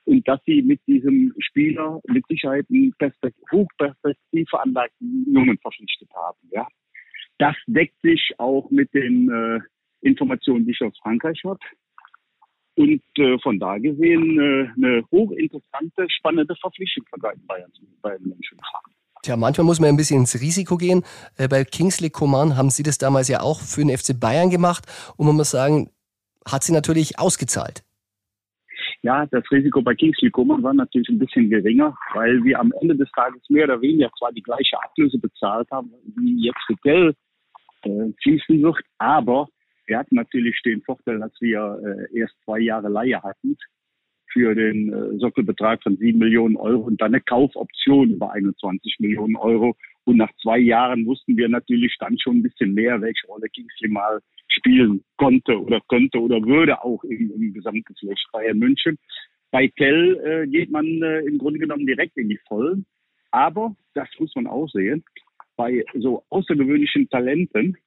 [0.05, 6.37] und dass sie mit diesem Spieler mit Sicherheit einen Perspekt hochperspektiv veranlagten Jungen verpflichtet haben.
[6.51, 6.67] Ja.
[7.37, 9.59] Das deckt sich auch mit den äh,
[10.01, 11.59] Informationen, die ich aus Frankreich habe.
[12.75, 18.57] Und äh, von da gesehen äh, eine hochinteressante, spannende Verpflichtung von Bayern, Bayern München.
[19.29, 21.03] Tja, manchmal muss man ein bisschen ins Risiko gehen.
[21.37, 24.85] Äh, bei Kingsley Coman haben Sie das damals ja auch für den FC Bayern gemacht.
[25.17, 25.91] Und man muss sagen,
[26.51, 27.83] hat sie natürlich ausgezahlt.
[29.03, 32.95] Ja, das Risiko bei Kingsley Coman war natürlich ein bisschen geringer, weil wir am Ende
[32.95, 37.15] des Tages mehr oder weniger zwar die gleiche Ablöse bezahlt haben, wie jetzt Geld
[37.83, 39.47] äh, fließen wird, aber
[39.85, 41.79] wir hatten natürlich den Vorteil, dass wir
[42.11, 43.55] äh, erst zwei Jahre Leihe hatten
[44.31, 49.35] für den äh, Sockelbetrag von sieben Millionen Euro und dann eine Kaufoption über 21 Millionen
[49.35, 49.75] Euro.
[50.05, 53.89] Und nach zwei Jahren wussten wir natürlich dann schon ein bisschen mehr, welche Rolle Kingsley
[53.89, 58.97] mal spielen konnte oder könnte oder würde auch im, im gesamten Geflecht Bayern München.
[59.51, 62.85] Bei Tell äh, geht man äh, im Grunde genommen direkt in die Vollen.
[63.31, 65.03] Aber, das muss man auch sehen,
[65.55, 67.77] bei so außergewöhnlichen Talenten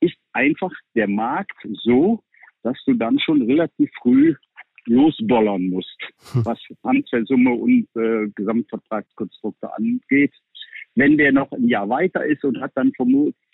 [0.00, 2.22] ist einfach der Markt so,
[2.62, 4.34] dass du dann schon relativ früh
[4.86, 5.96] losbollern musst,
[6.32, 6.44] hm.
[6.44, 10.32] was Transfersumme und äh, Gesamtvertragskonstrukte angeht.
[10.94, 12.92] Wenn der noch ein Jahr weiter ist und hat dann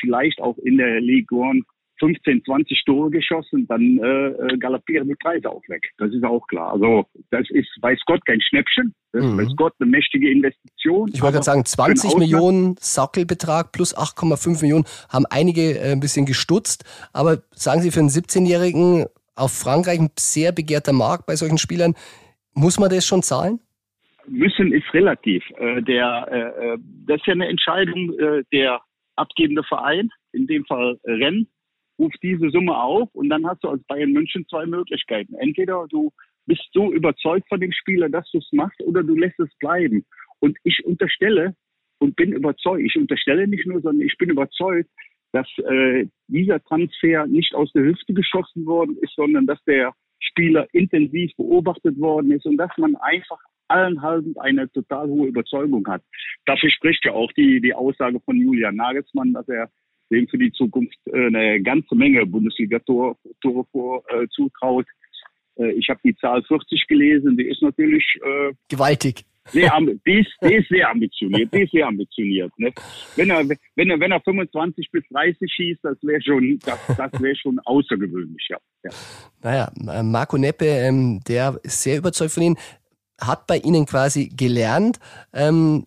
[0.00, 1.64] vielleicht auch in der Ligue 1
[2.00, 5.90] 15, 20 Tore geschossen, dann äh, äh, galoppieren die Preise auch weg.
[5.98, 6.72] Das ist auch klar.
[6.72, 8.94] Also das ist, weiß Gott, kein Schnäppchen.
[9.12, 9.38] Das ist, mhm.
[9.38, 11.10] weiß Gott, eine mächtige Investition.
[11.12, 16.26] Ich wollte gerade sagen, 20 Millionen Sackelbetrag plus 8,5 Millionen haben einige äh, ein bisschen
[16.26, 16.84] gestutzt.
[17.12, 19.04] Aber sagen Sie, für einen 17-Jährigen
[19.40, 21.94] auf Frankreich ein sehr begehrter Markt bei solchen Spielern.
[22.54, 23.60] Muss man das schon zahlen?
[24.26, 25.42] Müssen ist relativ.
[25.58, 28.16] Äh, der, äh, äh, das ist ja eine Entscheidung
[28.52, 28.80] der
[29.16, 31.46] abgebende Verein, in dem Fall Renn,
[31.98, 35.34] ruft diese Summe auf und dann hast du als Bayern München zwei Möglichkeiten.
[35.34, 36.10] Entweder du
[36.46, 40.06] bist so überzeugt von dem Spieler, dass du es machst, oder du lässt es bleiben.
[40.38, 41.54] Und ich unterstelle
[41.98, 44.88] und bin überzeugt, ich unterstelle nicht nur, sondern ich bin überzeugt,
[45.32, 50.66] dass äh, dieser Transfer nicht aus der Hüfte geschossen worden ist, sondern dass der Spieler
[50.72, 53.38] intensiv beobachtet worden ist und dass man einfach
[53.68, 56.02] allenhalben eine total hohe Überzeugung hat.
[56.44, 59.70] Dafür spricht ja auch die, die Aussage von Julian Nagelsmann, dass er
[60.10, 63.16] dem für die Zukunft äh, eine ganze Menge Bundesliga-Tore
[63.70, 64.86] vor, äh, zutraut.
[65.56, 69.24] Äh, ich habe die Zahl 40 gelesen, die ist natürlich äh, gewaltig.
[69.46, 69.72] Sehr,
[70.06, 72.52] die, ist, die ist sehr ambitioniert, die ist sehr ambitioniert.
[72.58, 72.72] Ne?
[73.16, 77.20] Wenn er, wenn er, wenn er 25 bis 30 schießt, das wäre schon, das, das
[77.20, 78.58] wäre schon außergewöhnlich, ja.
[78.84, 78.90] ja.
[79.42, 82.56] Naja, Marco Neppe, ähm, der ist sehr überzeugt von Ihnen,
[83.20, 84.98] hat bei Ihnen quasi gelernt,
[85.32, 85.86] ähm,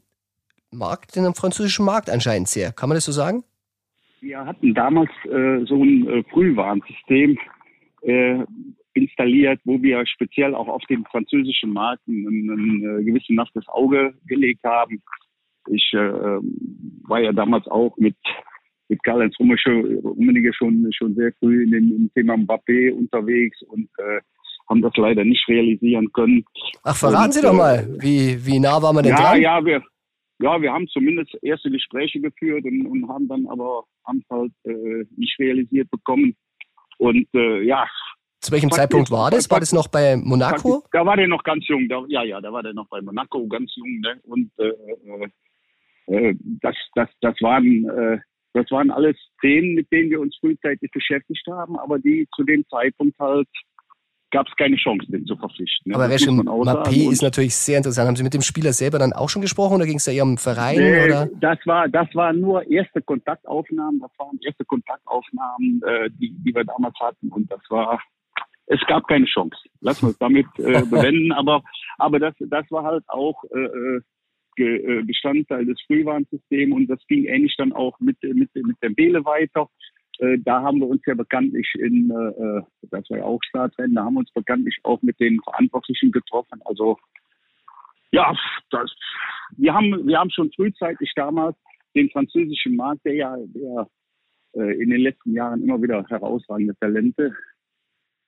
[0.71, 2.71] mag den französischen Markt anscheinend sehr.
[2.71, 3.43] Kann man das so sagen?
[4.19, 7.37] Wir hatten damals äh, so ein äh, Frühwarnsystem.
[8.01, 8.39] Äh,
[8.93, 14.63] installiert, wo wir speziell auch auf den französischen Markt ein, ein gewissen nachtes Auge gelegt
[14.63, 15.01] haben.
[15.69, 15.97] Ich äh,
[17.07, 18.15] war ja damals auch mit
[18.89, 24.19] mit Karl-Heinz Rummenigge schon schon sehr früh in dem, im Thema Mbappé unterwegs und äh,
[24.69, 26.43] haben das leider nicht realisieren können.
[26.83, 29.41] Ach, verraten und, Sie doch mal, äh, wie, wie nah waren wir denn ja, dran?
[29.41, 29.83] Ja, wir,
[30.39, 35.05] ja, wir haben zumindest erste Gespräche geführt und, und haben dann aber haben halt äh,
[35.15, 36.35] nicht realisiert bekommen.
[36.97, 37.87] Und äh, ja,
[38.43, 39.49] zu welchem Praktisch, Zeitpunkt war das?
[39.49, 40.83] War das noch bei Monaco?
[40.91, 41.87] Da war der noch ganz jung.
[41.87, 43.99] Da, ja, ja, da war der noch bei Monaco ganz jung.
[44.01, 44.19] Ne?
[44.23, 44.67] Und äh,
[46.13, 48.19] äh, äh, das, das, das waren äh,
[48.53, 52.63] das waren alles Themen, mit denen wir uns frühzeitig beschäftigt haben, aber die zu dem
[52.69, 53.47] Zeitpunkt halt
[54.29, 55.91] gab es keine Chance, den zu verpflichten.
[55.91, 55.95] Ne?
[55.95, 58.07] Aber Reschim Mappé ist natürlich sehr interessant.
[58.07, 60.23] Haben Sie mit dem Spieler selber dann auch schon gesprochen oder ging es da eher
[60.23, 60.77] um Verein?
[60.77, 61.29] Nee, oder?
[61.39, 63.99] Das war das war nur erste Kontaktaufnahmen.
[63.99, 67.29] Das waren erste Kontaktaufnahmen, äh, die, die wir damals hatten.
[67.29, 68.01] Und das war
[68.67, 69.57] es gab keine Chance.
[69.81, 71.31] Lass uns damit äh, bewenden.
[71.31, 71.63] aber
[71.97, 74.01] aber das das war halt auch äh,
[74.57, 79.25] äh, Bestandteil des Frühwarnsystems und das ging ähnlich dann auch mit mit mit der Bele
[79.25, 79.69] weiter.
[80.19, 84.03] Äh, da haben wir uns ja bekanntlich in, äh, das war ja auch Startrennen, da
[84.03, 86.61] haben wir uns bekanntlich auch mit den Verantwortlichen getroffen.
[86.65, 86.97] Also
[88.11, 88.31] ja,
[88.69, 88.93] das,
[89.57, 91.57] wir haben wir haben schon frühzeitig damals
[91.95, 93.87] den französischen Markt, der ja der,
[94.55, 97.33] äh, in den letzten Jahren immer wieder herausragende Talente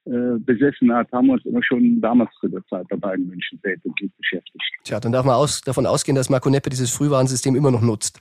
[0.06, 4.12] äh, besessen hat, haben wir uns immer schon damals zu der Zeit bei beiden intensiv
[4.18, 4.64] beschäftigt.
[4.84, 8.20] Tja, dann darf man aus, davon ausgehen, dass Marco Neppe dieses Frühwarnsystem immer noch nutzt.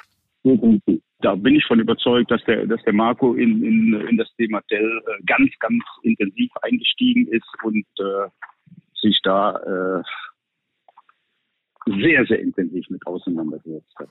[1.21, 4.61] Da bin ich von überzeugt, dass der, dass der Marco in, in, in das Thema
[4.71, 8.29] Dell äh, ganz, ganz intensiv eingestiegen ist und äh,
[9.01, 10.03] sich da äh,
[11.87, 14.09] sehr, sehr intensiv mit auseinandergesetzt hat.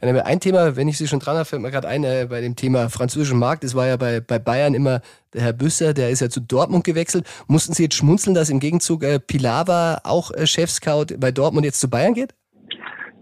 [0.00, 0.16] Hm.
[0.24, 2.56] Ein Thema, wenn ich Sie schon dran habe, fällt mir gerade ein, äh, bei dem
[2.56, 3.62] Thema französischen Markt.
[3.62, 5.00] Das war ja bei, bei Bayern immer
[5.32, 7.24] der Herr Büsser, der ist ja zu Dortmund gewechselt.
[7.48, 11.80] Mussten Sie jetzt schmunzeln, dass im Gegenzug äh, Pilawa, auch äh, Chefscout bei Dortmund, jetzt
[11.80, 12.34] zu Bayern geht?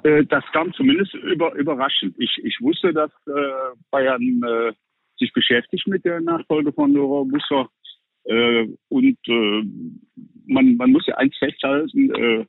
[0.04, 2.14] Äh, das kam zumindest über, überraschend.
[2.18, 4.72] Ich, ich wusste, dass äh, Bayern äh,
[5.18, 7.68] sich beschäftigt mit der Nachfolge von Laurent Busser.
[8.24, 9.62] Äh, und äh,
[10.46, 12.46] man, man muss ja eins festhalten, äh,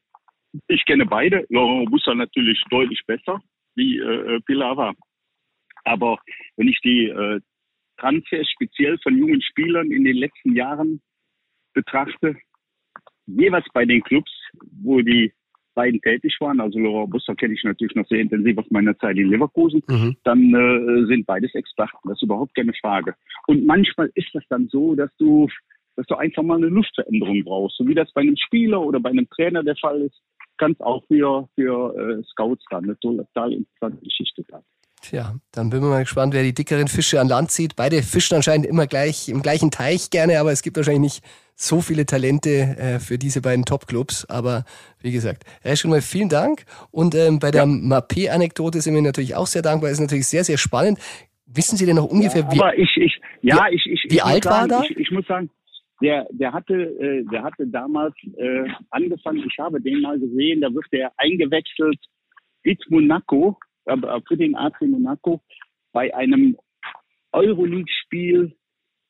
[0.67, 1.45] ich kenne beide.
[1.49, 3.41] Laurent Busser natürlich deutlich besser
[3.75, 4.95] wie äh, äh, Pilar
[5.85, 6.19] Aber
[6.57, 7.39] wenn ich die äh,
[7.97, 11.01] Transfers speziell von jungen Spielern in den letzten Jahren
[11.73, 12.35] betrachte,
[13.25, 14.31] jeweils bei den Clubs,
[14.81, 15.33] wo die
[15.75, 19.17] beiden tätig waren, also Laurent Busser kenne ich natürlich noch sehr intensiv aus meiner Zeit
[19.17, 20.15] in Leverkusen, mhm.
[20.23, 23.15] dann äh, sind beides Experten, das ist überhaupt keine Frage.
[23.47, 25.47] Und manchmal ist das dann so, dass du,
[25.95, 29.09] dass du einfach mal eine Luftveränderung brauchst, so wie das bei einem Spieler oder bei
[29.09, 30.21] einem Trainer der Fall ist
[30.59, 34.61] kann es auch für, für äh, Scouts dann eine total interessante Geschichte sein.
[35.01, 37.75] Tja, dann bin ich mal gespannt, wer die dickeren Fische an Land zieht.
[37.77, 41.23] Beide fischen anscheinend immer gleich im gleichen Teich gerne, aber es gibt wahrscheinlich nicht
[41.55, 44.25] so viele Talente äh, für diese beiden Top-Clubs.
[44.25, 44.65] Aber
[45.01, 46.65] wie gesagt, ja, schon mal vielen Dank.
[46.91, 47.67] Und ähm, bei der ja.
[47.67, 49.89] Mappé-Anekdote sind wir natürlich auch sehr dankbar.
[49.89, 50.99] Ist natürlich sehr, sehr spannend.
[51.45, 54.69] Wissen Sie denn noch ungefähr, ja, wie, ich, ich, ja, wie, ich, wie alt sagen,
[54.69, 54.91] war er?
[54.91, 55.49] Ich, ich muss sagen,
[56.01, 59.43] der, der hatte, äh, der hatte damals äh, angefangen.
[59.45, 60.61] Ich habe den mal gesehen.
[60.61, 61.99] Da wird er eingewechselt
[62.63, 65.41] mit Monaco, äh, für den AC Monaco
[65.91, 66.57] bei einem
[67.31, 68.55] Euroleague-Spiel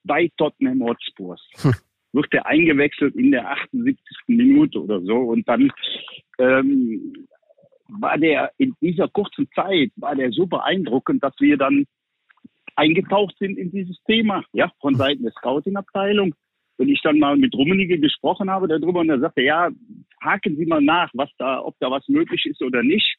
[0.04, 1.42] bei Tottenham Hotspurs.
[1.62, 1.74] Hm.
[2.12, 4.02] Wird er eingewechselt in der 78.
[4.28, 5.72] Minute oder so und dann
[6.40, 7.14] ähm,
[7.88, 11.86] war der in dieser kurzen Zeit war der so beeindruckend, dass wir dann
[12.76, 16.34] eingetaucht sind in dieses Thema, ja, von Seiten der Scouting-Abteilung
[16.80, 19.70] Und ich dann mal mit Rummenigge gesprochen habe darüber und er sagte, ja,
[20.24, 23.18] haken Sie mal nach, was da, ob da was möglich ist oder nicht.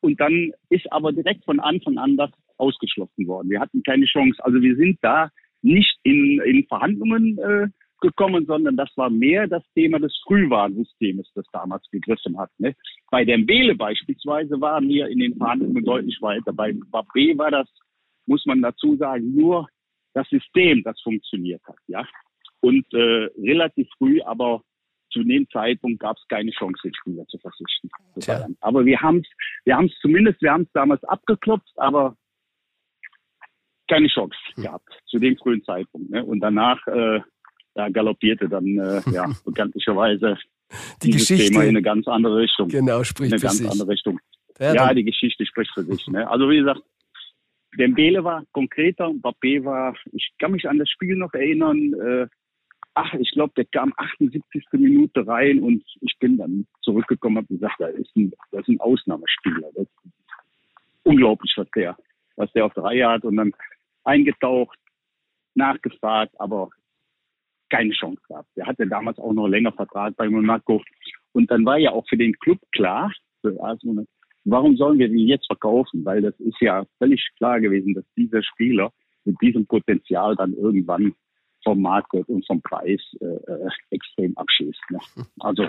[0.00, 3.50] Und dann ist aber direkt von Anfang an das ausgeschlossen worden.
[3.50, 4.42] Wir hatten keine Chance.
[4.42, 5.28] Also wir sind da
[5.60, 7.68] nicht in, in Verhandlungen äh,
[8.00, 12.50] gekommen, sondern das war mehr das Thema des Frühwarnsystems, das damals gegriffen hat.
[12.58, 12.74] Ne?
[13.10, 16.52] Bei der Mbele beispielsweise waren wir in den Verhandlungen deutlich weiter.
[16.52, 17.68] Bei Mbappé war das,
[18.26, 19.68] muss man dazu sagen, nur
[20.14, 21.78] das System, das funktioniert hat.
[21.86, 22.06] Ja?
[22.62, 24.62] Und äh, relativ früh, aber
[25.12, 27.90] zu dem Zeitpunkt gab es keine Chance, den Spieler zu verzichten.
[28.60, 29.28] Aber wir haben es
[29.64, 32.16] wir haben's zumindest, wir haben es damals abgeklopft, aber
[33.88, 34.64] keine Chance hm.
[34.64, 36.10] gehabt zu dem frühen Zeitpunkt.
[36.10, 36.24] Ne?
[36.24, 37.20] Und danach äh,
[37.74, 40.38] da galoppierte dann äh, ja bekanntlicherweise
[41.02, 42.68] die Geschichte, Thema in eine ganz andere Richtung.
[42.68, 43.70] Genau, spricht in eine ganz sich.
[43.70, 44.18] andere Richtung.
[44.58, 46.06] Ja, ja die Geschichte spricht für sich.
[46.08, 46.28] Ne?
[46.28, 46.80] Also wie gesagt,
[47.78, 52.26] Dembele war konkreter, Mbappé war, ich kann mich an das Spiel noch erinnern, äh,
[52.94, 54.64] ach, ich glaube, der kam 78.
[54.72, 58.80] Minute rein und ich bin dann zurückgekommen und gesagt, da ist ein, das ist ein
[58.80, 59.70] Ausnahmespieler.
[59.74, 60.12] Das ist
[61.04, 61.96] unglaublich, was der,
[62.36, 63.52] was der auf der Reihe hat und dann
[64.04, 64.78] eingetaucht,
[65.54, 66.70] nachgefragt, aber
[67.70, 68.48] keine Chance gehabt.
[68.56, 70.82] Der hatte damals auch noch länger Vertrag bei Monaco.
[71.32, 73.10] Und dann war ja auch für den Club klar,
[74.44, 76.04] warum sollen wir den jetzt verkaufen?
[76.04, 78.92] Weil das ist ja völlig klar gewesen, dass dieser Spieler
[79.24, 81.14] mit diesem Potenzial dann irgendwann
[81.64, 84.80] vom Markt und vom Preis äh, äh, extrem abschießt.
[84.90, 84.98] Ne?
[85.40, 85.68] Also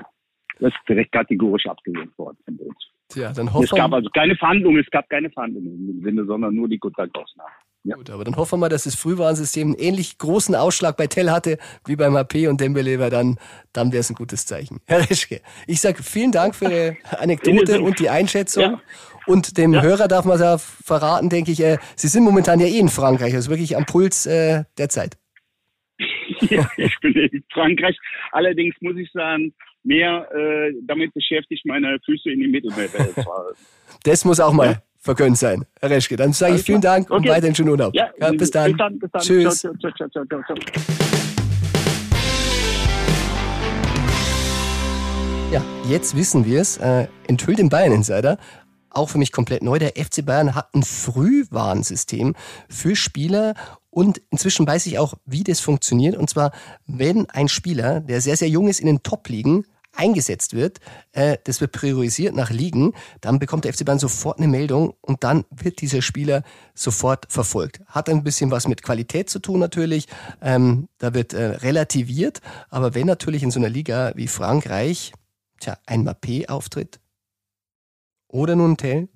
[0.59, 2.77] das ist direkt kategorisch abgelehnt worden von uns.
[3.09, 6.55] Tja, dann hoffen es gab also keine Verhandlungen, es gab keine Verhandlungen dem Sinne, sondern
[6.55, 7.49] nur die Kontaktausnahme.
[7.85, 7.97] Ja.
[7.97, 11.29] Gut, aber dann hoffen wir mal, dass das Frühwarnsystem einen ähnlich großen Ausschlag bei Tell
[11.29, 13.37] hatte wie beim HP und Dembele, weil dann,
[13.73, 14.79] dann wäre es ein gutes Zeichen.
[14.87, 18.63] Herr Reschke, ich sage vielen Dank für Ihre Anekdote und die Einschätzung.
[18.63, 18.81] Ja.
[19.25, 19.81] Und dem ja.
[19.81, 23.33] Hörer darf man ja verraten, denke ich, äh, Sie sind momentan ja eh in Frankreich,
[23.33, 25.17] also wirklich am Puls äh, der Zeit.
[26.49, 27.97] Ja, ich bin in Frankreich.
[28.31, 29.53] Allerdings muss ich sagen,
[29.83, 33.59] mehr äh, damit beschäftigt, meine Füße in die Mittelmeerwelt zu halten.
[34.03, 34.81] Das muss auch mal ja.
[34.99, 36.17] vergönnt sein, Herr Reschke.
[36.17, 37.15] Dann sage ich vielen Dank okay.
[37.15, 37.93] und weiterhin schönen Urlaub.
[37.93, 38.71] Ja, ja, bis, dann.
[38.71, 38.99] bis, dann.
[38.99, 39.21] bis dann.
[39.21, 39.59] Tschüss.
[39.59, 40.57] Ciao, ciao, ciao, ciao, ciao.
[45.53, 46.77] Ja, jetzt wissen wir es.
[46.77, 48.39] Äh, enthüllt den Bayern Insider
[48.93, 49.79] auch für mich komplett neu.
[49.79, 52.35] Der FC Bayern hat ein Frühwarnsystem
[52.69, 53.55] für Spieler
[53.89, 56.15] und inzwischen weiß ich auch, wie das funktioniert.
[56.15, 56.51] Und zwar,
[56.85, 60.79] wenn ein Spieler, der sehr, sehr jung ist, in den Top-Ligen eingesetzt wird,
[61.11, 65.23] äh, das wird priorisiert nach Ligen, dann bekommt der FC Bayern sofort eine Meldung und
[65.23, 67.81] dann wird dieser Spieler sofort verfolgt.
[67.85, 70.07] Hat ein bisschen was mit Qualität zu tun natürlich,
[70.41, 75.13] ähm, da wird äh, relativiert, aber wenn natürlich in so einer Liga wie Frankreich
[75.59, 76.99] tja, ein Mappé auftritt
[78.33, 79.07] oder nun Tell,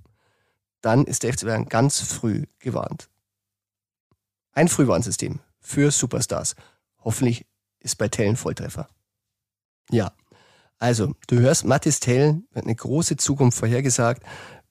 [0.82, 3.10] dann ist der FC Bayern ganz früh gewarnt.
[4.54, 6.56] Ein Frühwarnsystem für Superstars.
[7.04, 7.46] Hoffentlich
[7.80, 8.88] ist bei Tell ein Volltreffer.
[9.90, 10.12] Ja,
[10.80, 14.24] also du hörst, Mathis Tell hat eine große Zukunft vorhergesagt.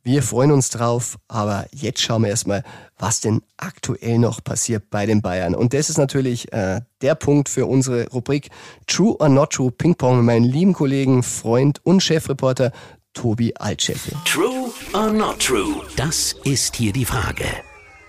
[0.07, 2.63] Wir freuen uns drauf, aber jetzt schauen wir erstmal,
[2.97, 5.57] was denn aktuell noch passiert bei den Bayern.
[5.57, 8.51] Und das ist natürlich äh, der Punkt für unsere Rubrik
[8.87, 12.71] True or Not True Ping Pong mit meinem lieben Kollegen, Freund und Chefreporter
[13.17, 14.13] Tobi Altscheffel.
[14.27, 15.83] True or Not True?
[15.97, 17.47] Das ist hier die Frage.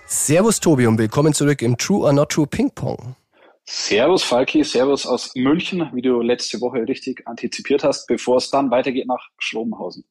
[0.06, 3.16] Servus Tobi und willkommen zurück im True or Not True Ping Pong.
[3.64, 8.70] Servus Falki, Servus aus München, wie du letzte Woche richtig antizipiert hast, bevor es dann
[8.70, 10.04] weitergeht nach Schrobenhausen.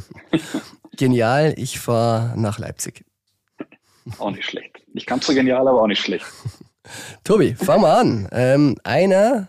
[0.96, 3.04] Genial, ich fahre nach Leipzig.
[4.18, 4.80] Auch nicht schlecht.
[4.94, 6.24] Nicht ganz so genial, aber auch nicht schlecht.
[7.22, 8.28] Tobi, fang mal an.
[8.32, 9.48] Ähm, einer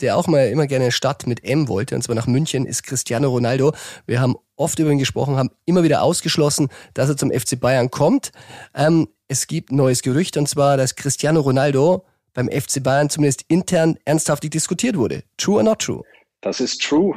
[0.00, 3.28] der auch mal immer gerne Stadt mit M wollte, und zwar nach München, ist Cristiano
[3.28, 3.72] Ronaldo.
[4.06, 7.90] Wir haben oft über ihn gesprochen, haben immer wieder ausgeschlossen, dass er zum FC Bayern
[7.90, 8.32] kommt.
[8.74, 12.04] Ähm, es gibt ein neues Gerücht, und zwar, dass Cristiano Ronaldo
[12.34, 15.22] beim FC Bayern zumindest intern ernsthaft diskutiert wurde.
[15.36, 16.02] True or not true?
[16.40, 17.14] Das ist true.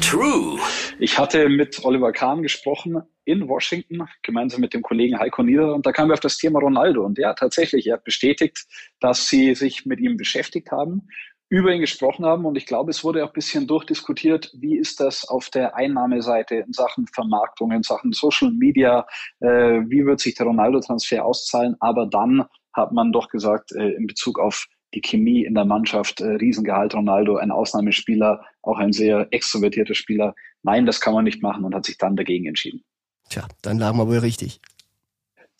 [0.00, 0.58] True.
[0.98, 5.84] Ich hatte mit Oliver Kahn gesprochen in Washington, gemeinsam mit dem Kollegen Heiko Nieder, und
[5.84, 7.04] da kamen wir auf das Thema Ronaldo.
[7.04, 8.66] Und ja, tatsächlich, er hat bestätigt,
[9.00, 11.08] dass sie sich mit ihm beschäftigt haben
[11.50, 12.46] über ihn gesprochen haben.
[12.46, 16.54] Und ich glaube, es wurde auch ein bisschen durchdiskutiert, wie ist das auf der Einnahmeseite
[16.54, 19.06] in Sachen Vermarktung, in Sachen Social Media,
[19.40, 21.76] äh, wie wird sich der Ronaldo-Transfer auszahlen.
[21.80, 26.20] Aber dann hat man doch gesagt, äh, in Bezug auf die Chemie in der Mannschaft,
[26.20, 30.34] äh, Riesengehalt Ronaldo, ein Ausnahmespieler, auch ein sehr extrovertierter Spieler.
[30.62, 32.84] Nein, das kann man nicht machen und hat sich dann dagegen entschieden.
[33.28, 34.60] Tja, dann lagen wir wohl richtig.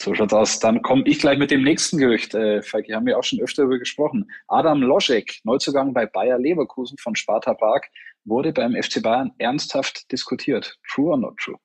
[0.02, 0.58] So schaut's aus.
[0.60, 2.34] Dann komme ich gleich mit dem nächsten Gerücht.
[2.34, 4.30] Äh, Falki, haben wir auch schon öfter darüber gesprochen.
[4.48, 7.82] Adam Loschek, Neuzugang bei Bayer Leverkusen von Sparta Prag,
[8.24, 10.78] wurde beim FC Bayern ernsthaft diskutiert.
[10.90, 11.56] True or not true?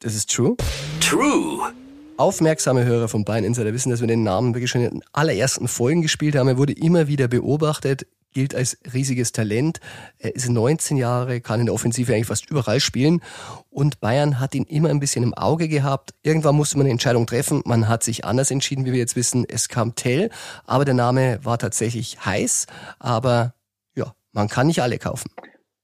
[0.00, 0.56] Das ist true.
[1.00, 1.72] True.
[2.18, 5.66] Aufmerksame Hörer von Bayern Insider wissen, dass wir den Namen wirklich schon in den allerersten
[5.66, 6.48] Folgen gespielt haben.
[6.48, 9.80] Er wurde immer wieder beobachtet, gilt als riesiges Talent.
[10.18, 13.22] Er ist 19 Jahre, kann in der Offensive eigentlich fast überall spielen.
[13.70, 16.14] Und Bayern hat ihn immer ein bisschen im Auge gehabt.
[16.22, 17.62] Irgendwann musste man eine Entscheidung treffen.
[17.64, 19.44] Man hat sich anders entschieden, wie wir jetzt wissen.
[19.48, 20.30] Es kam Tell,
[20.64, 22.66] aber der Name war tatsächlich heiß.
[22.98, 23.54] Aber
[23.94, 25.30] ja, man kann nicht alle kaufen.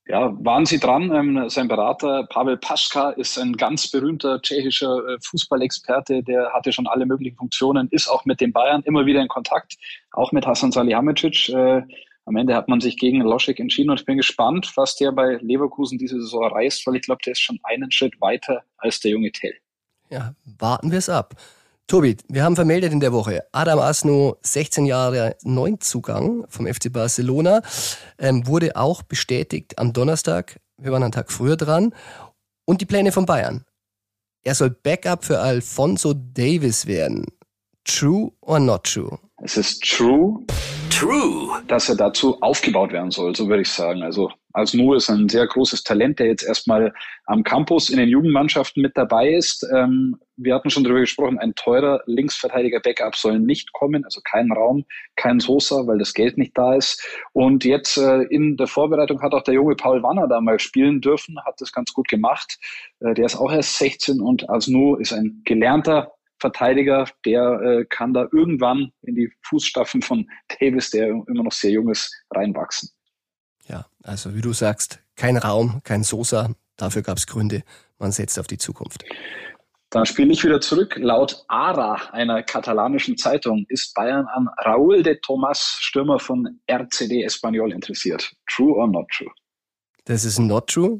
[0.07, 1.11] Ja, waren Sie dran?
[1.11, 6.85] Ähm, sein Berater Pavel Paschka ist ein ganz berühmter tschechischer äh, Fußballexperte, der hatte schon
[6.85, 9.77] alle möglichen Funktionen, ist auch mit den Bayern immer wieder in Kontakt,
[10.11, 11.49] auch mit Hasan Salihamidzic.
[11.49, 11.81] Äh,
[12.25, 15.37] am Ende hat man sich gegen Loschek entschieden und ich bin gespannt, was der bei
[15.41, 19.11] Leverkusen diese Saison reißt, weil ich glaube, der ist schon einen Schritt weiter als der
[19.11, 19.53] junge Tell.
[20.09, 21.35] Ja, warten wir es ab.
[21.87, 27.61] Tobi, wir haben vermeldet in der Woche, Adam Asno, 16 Jahre Neunzugang vom FC Barcelona,
[28.17, 30.59] ähm, wurde auch bestätigt am Donnerstag.
[30.77, 31.93] Wir waren einen Tag früher dran.
[32.65, 33.65] Und die Pläne von Bayern.
[34.43, 37.25] Er soll Backup für Alfonso Davis werden.
[37.85, 39.17] True or not true?
[39.43, 40.43] Es ist true.
[40.89, 41.61] True.
[41.67, 44.01] Dass er dazu aufgebaut werden soll, so würde ich sagen.
[44.01, 46.93] Also Asnu ist ein sehr großes Talent, der jetzt erstmal
[47.25, 49.67] am Campus in den Jugendmannschaften mit dabei ist.
[49.75, 54.51] Ähm, wir hatten schon darüber gesprochen, ein teurer Linksverteidiger Backup soll nicht kommen, also kein
[54.51, 57.05] Raum, kein Sosa, weil das Geld nicht da ist.
[57.33, 61.01] Und jetzt äh, in der Vorbereitung hat auch der junge Paul Wanner da mal spielen
[61.01, 62.57] dürfen, hat das ganz gut gemacht.
[63.01, 68.13] Äh, der ist auch erst 16 und Asnu ist ein gelernter Verteidiger, der äh, kann
[68.13, 70.27] da irgendwann in die Fußstapfen von
[70.59, 72.89] Davis, der immer noch sehr jung ist, reinwachsen.
[73.67, 77.63] Ja, also wie du sagst, kein Raum, kein Sosa, dafür gab es Gründe.
[77.97, 79.03] Man setzt auf die Zukunft.
[79.89, 80.97] Dann spiele ich wieder zurück.
[80.97, 87.71] Laut ARA, einer katalanischen Zeitung, ist Bayern an Raúl de Tomas, Stürmer von RCD Espanyol,
[87.71, 88.33] interessiert.
[88.47, 89.31] True or not true?
[90.03, 90.99] Das ist not true.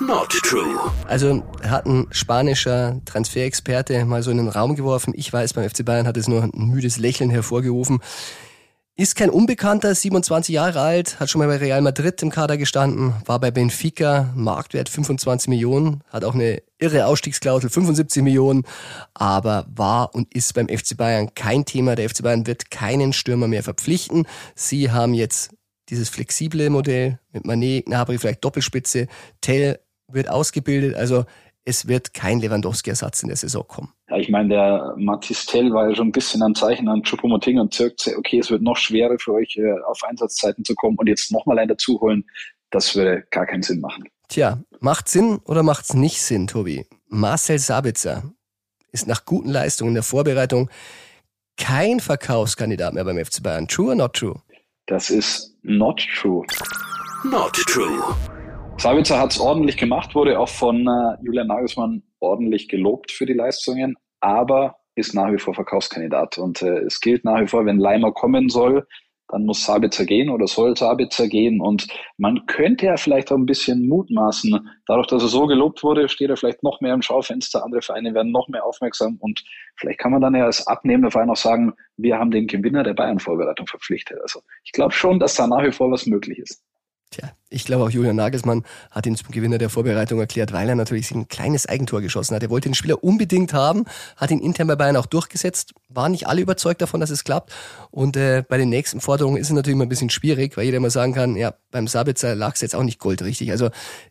[0.00, 0.78] Not true.
[1.06, 5.14] Also hat ein spanischer Transferexperte mal so in den Raum geworfen.
[5.16, 8.00] Ich weiß, beim FC Bayern hat es nur ein müdes Lächeln hervorgerufen.
[8.98, 13.12] Ist kein Unbekannter, 27 Jahre alt, hat schon mal bei Real Madrid im Kader gestanden,
[13.26, 18.64] war bei Benfica, Marktwert 25 Millionen, hat auch eine irre Ausstiegsklausel, 75 Millionen,
[19.12, 21.94] aber war und ist beim FC Bayern kein Thema.
[21.94, 24.26] Der FC Bayern wird keinen Stürmer mehr verpflichten.
[24.54, 25.50] Sie haben jetzt
[25.90, 29.08] dieses flexible Modell mit Manet, Gnabry vielleicht Doppelspitze,
[29.40, 29.78] Tell
[30.08, 31.24] wird ausgebildet, also
[31.64, 33.92] es wird kein Lewandowski-Ersatz in der Saison kommen.
[34.08, 37.58] Ja, ich meine, der Mathis Tell war ja schon ein bisschen ein Zeichen an Choupo-Moting
[37.58, 41.08] und Zirkze, okay, es wird noch schwerer für euch, äh, auf Einsatzzeiten zu kommen und
[41.08, 42.24] jetzt nochmal einen dazuholen,
[42.70, 44.04] das würde gar keinen Sinn machen.
[44.28, 46.86] Tja, macht Sinn oder macht's nicht Sinn, Tobi?
[47.08, 48.22] Marcel Sabitzer
[48.92, 50.70] ist nach guten Leistungen in der Vorbereitung
[51.56, 53.66] kein Verkaufskandidat mehr beim FC Bayern.
[53.66, 54.36] True or not true?
[54.86, 56.44] Das ist not true.
[57.24, 58.14] Not true.
[58.78, 63.32] Sabitzer hat es ordentlich gemacht, wurde auch von äh, Julian Nagelsmann ordentlich gelobt für die
[63.32, 66.38] Leistungen, aber ist nach wie vor Verkaufskandidat.
[66.38, 68.86] Und äh, es gilt nach wie vor, wenn Leimer kommen soll,
[69.28, 71.60] dann muss Sabitzer gehen oder soll Sabitzer gehen.
[71.60, 76.08] Und man könnte ja vielleicht auch ein bisschen mutmaßen, dadurch, dass er so gelobt wurde,
[76.08, 77.64] steht er vielleicht noch mehr im Schaufenster.
[77.64, 79.42] Andere Vereine werden noch mehr aufmerksam und
[79.76, 82.94] vielleicht kann man dann ja als abnehmender Verein auch sagen, wir haben den Gewinner der
[82.94, 84.20] Bayern-Vorbereitung verpflichtet.
[84.20, 86.62] Also ich glaube schon, dass da nach wie vor was möglich ist.
[87.16, 90.74] Tja, ich glaube auch Julian Nagelsmann hat ihn zum Gewinner der Vorbereitung erklärt, weil er
[90.74, 92.42] natürlich ein kleines Eigentor geschossen hat.
[92.42, 93.86] Er wollte den Spieler unbedingt haben,
[94.18, 97.54] hat ihn intern bei Bayern auch durchgesetzt, waren nicht alle überzeugt davon, dass es klappt.
[97.90, 100.76] Und äh, bei den nächsten Forderungen ist es natürlich immer ein bisschen schwierig, weil jeder
[100.76, 103.50] immer sagen kann, ja, beim Sabitzer lag es jetzt auch nicht goldrichtig.
[103.50, 103.70] Also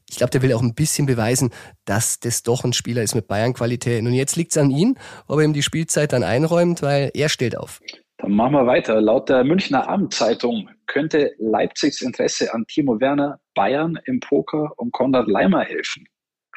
[0.09, 1.51] ich glaube, der will auch ein bisschen beweisen,
[1.85, 4.03] dass das doch ein Spieler ist mit Bayern-Qualität.
[4.03, 7.29] Und jetzt liegt es an ihn, ob er ihm die Spielzeit dann einräumt, weil er
[7.29, 7.81] stellt auf.
[8.17, 8.99] Dann machen wir weiter.
[8.99, 15.27] Laut der Münchner Abendzeitung könnte Leipzigs Interesse an Timo Werner Bayern im Poker um Konrad
[15.27, 16.07] Leimer helfen.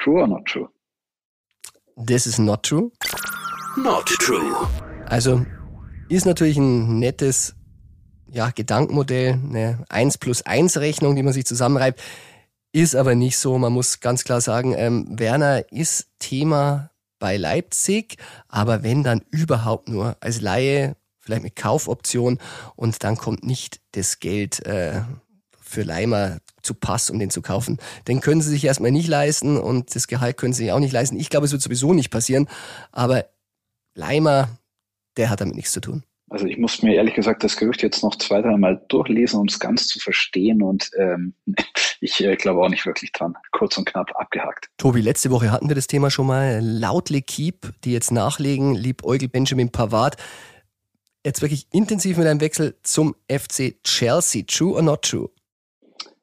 [0.01, 0.69] True or not true?
[2.05, 2.91] This is not true.
[3.75, 4.67] Not true.
[5.05, 5.45] Also
[6.09, 7.55] ist natürlich ein nettes
[8.31, 12.01] ja, Gedankenmodell, eine 1 plus 1 Rechnung, die man sich zusammenreibt.
[12.71, 13.57] Ist aber nicht so.
[13.57, 19.89] Man muss ganz klar sagen, ähm, Werner ist Thema bei Leipzig, aber wenn dann überhaupt
[19.89, 20.95] nur als Laie
[21.29, 22.39] vielleicht mit Kaufoption
[22.75, 25.01] und dann kommt nicht das Geld äh,
[25.61, 27.77] für Leimer zu Pass, um den zu kaufen.
[28.07, 30.91] Den können sie sich erstmal nicht leisten und das Gehalt können sie sich auch nicht
[30.91, 31.19] leisten.
[31.19, 32.47] Ich glaube, es wird sowieso nicht passieren,
[32.91, 33.25] aber
[33.93, 34.49] Leimer,
[35.17, 36.03] der hat damit nichts zu tun.
[36.31, 39.47] Also ich muss mir ehrlich gesagt das Gerücht jetzt noch zwei, drei Mal durchlesen, um
[39.47, 41.33] es ganz zu verstehen und ähm,
[42.01, 43.35] ich äh, glaube auch nicht wirklich dran.
[43.51, 44.69] Kurz und knapp abgehakt.
[44.77, 46.59] Tobi, letzte Woche hatten wir das Thema schon mal.
[46.61, 50.17] Laut L'Equipe, die jetzt nachlegen, lieb Eugel Benjamin Pavard
[51.29, 54.43] jetzt wirklich intensiv mit einem Wechsel zum FC Chelsea.
[54.47, 55.29] True or not true?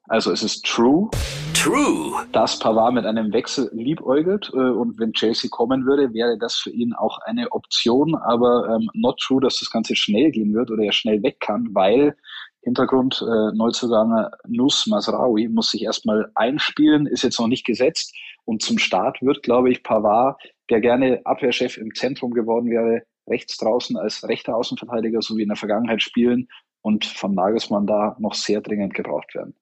[0.09, 1.09] Also es ist true.
[1.53, 2.25] True.
[2.31, 6.69] Dass Pavard mit einem Wechsel liebäugelt äh, und wenn Chelsea kommen würde, wäre das für
[6.69, 10.83] ihn auch eine Option, aber ähm, not true, dass das Ganze schnell gehen wird oder
[10.83, 12.15] er schnell weg kann, weil
[12.61, 18.13] Hintergrund, äh, Neuzugang Nus Masraoui muss sich erstmal einspielen, ist jetzt noch nicht gesetzt.
[18.45, 23.57] Und zum Start wird, glaube ich, Pavard, der gerne Abwehrchef im Zentrum geworden wäre, rechts
[23.57, 26.47] draußen als rechter Außenverteidiger, so wie in der Vergangenheit spielen
[26.81, 29.55] und vom Nagelsmann da noch sehr dringend gebraucht werden.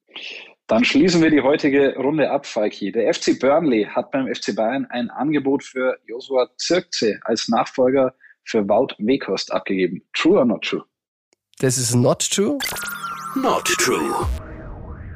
[0.68, 2.92] Dann schließen wir die heutige Runde ab, Falki.
[2.92, 8.68] Der FC Burnley hat beim FC Bayern ein Angebot für Joshua Zirkze als Nachfolger für
[8.68, 10.02] Wout Weghorst abgegeben.
[10.14, 10.84] True or not true?
[11.60, 12.58] Das ist not true.
[13.36, 14.28] Not true.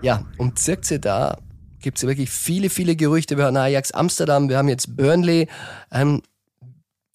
[0.02, 1.38] Ja, um Zirkze da
[1.82, 3.38] gibt es wirklich viele, viele Gerüchte.
[3.38, 5.48] Wir haben Ajax Amsterdam, wir haben jetzt Burnley.
[5.92, 6.22] Ähm,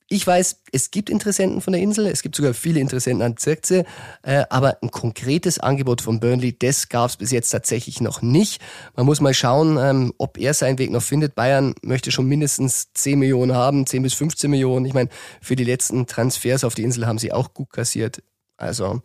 [0.09, 3.85] ich weiß, es gibt Interessenten von der Insel, es gibt sogar viele Interessenten an Zirkze,
[4.23, 8.61] äh, aber ein konkretes Angebot von Burnley, das gab es bis jetzt tatsächlich noch nicht.
[8.95, 11.35] Man muss mal schauen, ähm, ob er seinen Weg noch findet.
[11.35, 14.85] Bayern möchte schon mindestens 10 Millionen haben, 10 bis 15 Millionen.
[14.85, 15.09] Ich meine,
[15.41, 18.23] für die letzten Transfers auf die Insel haben sie auch gut kassiert.
[18.59, 19.01] Also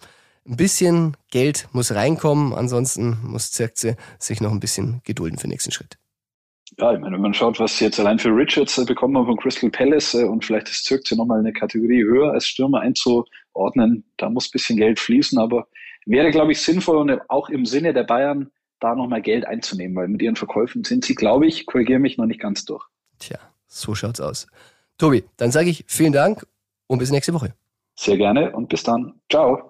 [0.46, 5.52] ein bisschen Geld muss reinkommen, ansonsten muss Zirkze sich noch ein bisschen gedulden für den
[5.52, 5.98] nächsten Schritt.
[6.80, 9.26] Ja, ich meine, wenn man schaut, was sie jetzt allein für Richards äh, bekommen haben
[9.26, 14.06] von Crystal Palace äh, und vielleicht ist Zirkze nochmal eine Kategorie höher als Stürmer einzuordnen,
[14.18, 15.68] da muss ein bisschen Geld fließen, aber
[16.06, 20.08] wäre, glaube ich, sinnvoll und auch im Sinne der Bayern, da nochmal Geld einzunehmen, weil
[20.08, 22.86] mit ihren Verkäufen sind sie, glaube ich, korrigiere mich, noch nicht ganz durch.
[23.20, 24.48] Tja, so schaut's aus.
[24.98, 26.48] Tobi, dann sage ich vielen Dank
[26.88, 27.54] und bis nächste Woche.
[27.96, 29.20] Sehr gerne und bis dann.
[29.30, 29.69] Ciao.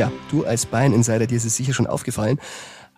[0.00, 2.40] Ja, du als Bayern-Insider, dir ist es sicher schon aufgefallen.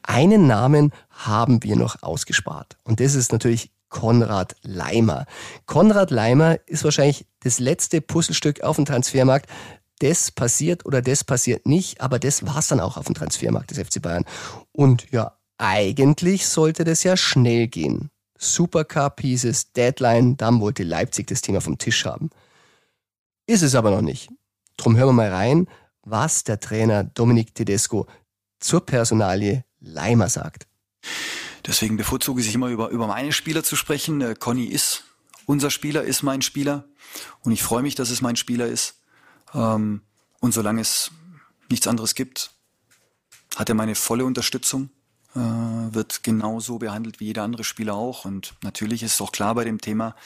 [0.05, 2.77] Einen Namen haben wir noch ausgespart.
[2.85, 5.27] Und das ist natürlich Konrad Leimer.
[5.67, 9.51] Konrad Leimer ist wahrscheinlich das letzte Puzzlestück auf dem Transfermarkt.
[9.99, 13.81] Das passiert oder das passiert nicht, aber das war's dann auch auf dem Transfermarkt des
[13.81, 14.25] FC Bayern.
[14.71, 18.11] Und ja, eigentlich sollte das ja schnell gehen.
[18.39, 22.31] Supercup hieß es, Deadline, dann wollte Leipzig das Thema vom Tisch haben.
[23.49, 24.31] Ist es aber noch nicht.
[24.77, 25.67] Drum hören wir mal rein,
[26.05, 28.07] was der Trainer Dominik Tedesco
[28.61, 30.67] zur Personalie Leimer sagt.
[31.67, 34.21] Deswegen bevorzuge ich immer über, über meine Spieler zu sprechen.
[34.21, 35.05] Äh, Conny ist
[35.47, 36.85] unser Spieler, ist mein Spieler.
[37.41, 39.01] Und ich freue mich, dass es mein Spieler ist.
[39.55, 40.03] Ähm,
[40.41, 41.11] und solange es
[41.69, 42.51] nichts anderes gibt,
[43.57, 44.91] hat er meine volle Unterstützung,
[45.35, 48.25] äh, wird genauso behandelt wie jeder andere Spieler auch.
[48.25, 50.17] Und natürlich ist es auch klar bei dem Thema,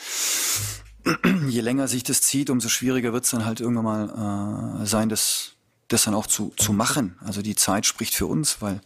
[1.48, 5.08] je länger sich das zieht, umso schwieriger wird es dann halt irgendwann mal äh, sein,
[5.08, 5.55] das
[5.88, 7.18] das dann auch zu, zu machen.
[7.20, 8.80] Also die Zeit spricht für uns, weil,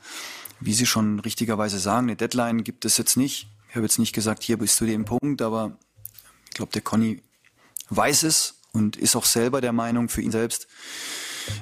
[0.60, 3.48] wie Sie schon richtigerweise sagen, eine Deadline gibt es jetzt nicht.
[3.68, 5.78] Ich habe jetzt nicht gesagt, hier bist du dem Punkt, aber
[6.48, 7.22] ich glaube, der Conny
[7.88, 10.66] weiß es und ist auch selber der Meinung für ihn selbst,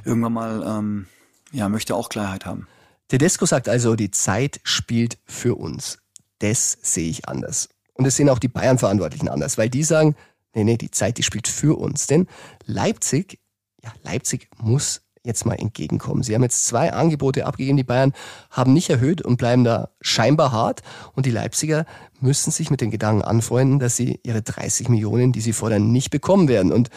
[0.04, 1.06] irgendwann mal, ähm,
[1.52, 2.66] ja, möchte auch Klarheit haben.
[3.08, 5.98] Tedesco sagt also, die Zeit spielt für uns.
[6.40, 7.68] Das sehe ich anders.
[7.94, 10.14] Und das sehen auch die Bayern-Verantwortlichen anders, weil die sagen,
[10.54, 12.06] nee, nee, die Zeit, die spielt für uns.
[12.06, 12.26] Denn
[12.64, 13.40] Leipzig,
[13.82, 16.24] ja, Leipzig muss jetzt mal entgegenkommen.
[16.24, 18.12] Sie haben jetzt zwei Angebote abgegeben, die Bayern
[18.50, 20.82] haben nicht erhöht und bleiben da scheinbar hart.
[21.14, 21.86] Und die Leipziger
[22.20, 26.10] müssen sich mit den Gedanken anfreunden, dass sie ihre 30 Millionen, die sie fordern, nicht
[26.10, 26.72] bekommen werden.
[26.72, 26.90] Und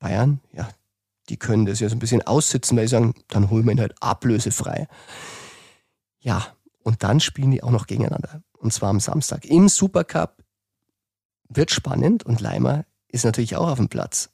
[0.00, 0.68] Bayern, ja,
[1.28, 3.80] die können das ja so ein bisschen aussitzen, weil sie sagen, dann holen wir ihn
[3.80, 4.88] halt ablösefrei.
[6.20, 6.46] Ja,
[6.82, 8.42] und dann spielen die auch noch gegeneinander.
[8.58, 9.44] Und zwar am Samstag.
[9.44, 10.42] Im Supercup
[11.48, 14.30] wird spannend und Leimer ist natürlich auch auf dem Platz.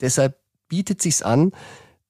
[0.00, 0.38] Deshalb
[0.68, 1.52] bietet sich's an,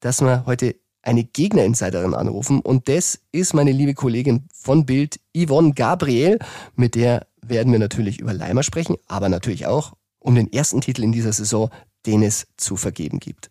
[0.07, 2.61] dass wir heute eine Gegner-Insiderin anrufen.
[2.61, 6.39] Und das ist meine liebe Kollegin von Bild, Yvonne Gabriel.
[6.77, 11.03] Mit der werden wir natürlich über Leimer sprechen, aber natürlich auch um den ersten Titel
[11.03, 11.71] in dieser Saison,
[12.07, 13.51] den es zu vergeben gibt.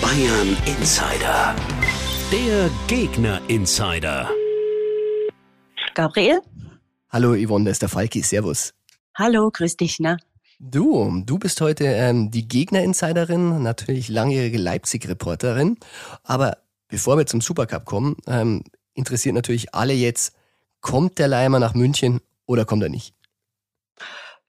[0.00, 1.56] Bayern Insider.
[2.30, 4.30] Der Gegner Insider.
[5.94, 6.40] Gabriel?
[7.10, 8.22] Hallo Yvonne, das ist der Falki.
[8.22, 8.74] Servus.
[9.16, 10.18] Hallo, grüß dich, ne?
[10.58, 15.76] Du, du bist heute ähm, die Gegner-Insiderin, natürlich langjährige Leipzig-Reporterin.
[16.22, 20.34] Aber bevor wir zum Supercup kommen, ähm, interessiert natürlich alle jetzt,
[20.80, 23.14] kommt der Leimer nach München oder kommt er nicht?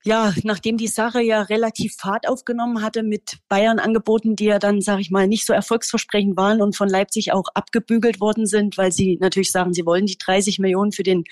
[0.05, 5.01] Ja, nachdem die Sache ja relativ Fahrt aufgenommen hatte mit Bayern-Angeboten, die ja dann, sage
[5.01, 9.18] ich mal, nicht so erfolgsversprechend waren und von Leipzig auch abgebügelt worden sind, weil sie
[9.20, 11.26] natürlich sagen, sie wollen die 30 Millionen für den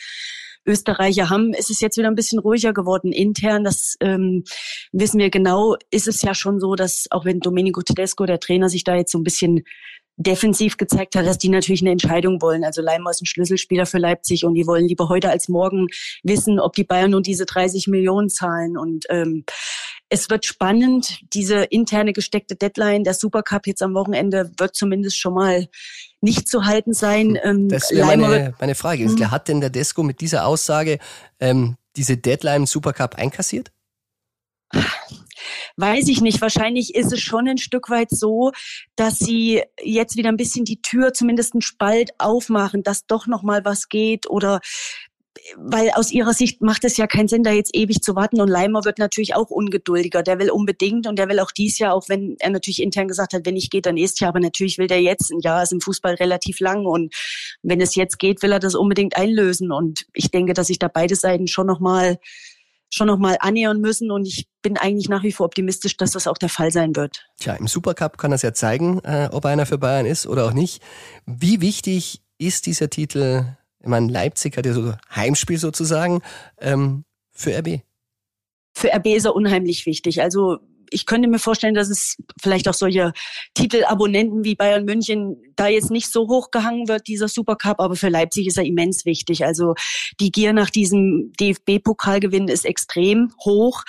[0.66, 3.63] Österreicher haben, ist es jetzt wieder ein bisschen ruhiger geworden intern.
[3.63, 4.43] Das ähm,
[4.91, 5.76] wissen wir genau.
[5.91, 9.11] Ist es ja schon so, dass auch wenn Domenico Tedesco, der Trainer, sich da jetzt
[9.11, 9.63] so ein bisschen
[10.18, 12.63] defensiv gezeigt hat, dass die natürlich eine Entscheidung wollen.
[12.63, 15.88] Also Leimer ist ein Schlüsselspieler für Leipzig und die wollen lieber heute als morgen
[16.24, 18.78] wissen, ob die Bayern nun diese 30 Millionen zahlen.
[18.78, 19.43] Und ähm,
[20.09, 21.20] es wird spannend.
[21.34, 25.68] Diese interne gesteckte Deadline, der Supercup jetzt am Wochenende wird zumindest schon mal
[26.26, 27.36] nicht zu halten sein.
[27.36, 27.39] Hm.
[27.43, 29.07] Ähm, das wäre meine, meine Frage.
[29.07, 29.32] Mhm.
[29.32, 30.99] Hat denn der Desco mit dieser Aussage
[31.39, 33.71] ähm, diese Deadline im Supercup einkassiert?
[35.78, 36.41] weiß ich nicht.
[36.41, 38.51] Wahrscheinlich ist es schon ein Stück weit so,
[38.95, 43.43] dass sie jetzt wieder ein bisschen die Tür, zumindest einen Spalt aufmachen, dass doch noch
[43.43, 44.59] mal was geht oder
[45.57, 48.41] weil aus ihrer Sicht macht es ja keinen Sinn, da jetzt ewig zu warten.
[48.41, 50.23] Und Leimer wird natürlich auch ungeduldiger.
[50.23, 53.33] Der will unbedingt und der will auch dies Jahr, auch wenn er natürlich intern gesagt
[53.33, 54.29] hat, wenn ich geht, dann nächstes Jahr.
[54.29, 55.31] Aber natürlich will der jetzt.
[55.31, 57.13] Ein Jahr ist im Fußball relativ lang und
[57.63, 59.71] wenn es jetzt geht, will er das unbedingt einlösen.
[59.71, 62.17] Und ich denke, dass sich da beide Seiten schon nochmal
[62.93, 66.27] schon noch mal annähern müssen und ich bin eigentlich nach wie vor optimistisch, dass das
[66.27, 67.25] auch der Fall sein wird.
[67.39, 70.53] Tja, im Supercup kann das ja zeigen, äh, ob einer für Bayern ist oder auch
[70.53, 70.81] nicht.
[71.25, 73.45] Wie wichtig ist dieser Titel?
[73.86, 76.23] Ich meine, Leipzig hat ja so Heimspiel sozusagen
[76.59, 77.81] ähm, für RB.
[78.73, 80.23] Für RB ist er unheimlich wichtig.
[80.23, 80.57] Also
[80.89, 83.13] ich könnte mir vorstellen, dass es vielleicht auch solche
[83.53, 88.09] Titelabonnenten wie Bayern München da jetzt nicht so hoch gehangen wird, dieser Supercup, aber für
[88.09, 89.45] Leipzig ist er immens wichtig.
[89.45, 89.75] Also
[90.19, 93.83] die Gier nach diesem DFB-Pokalgewinn ist extrem hoch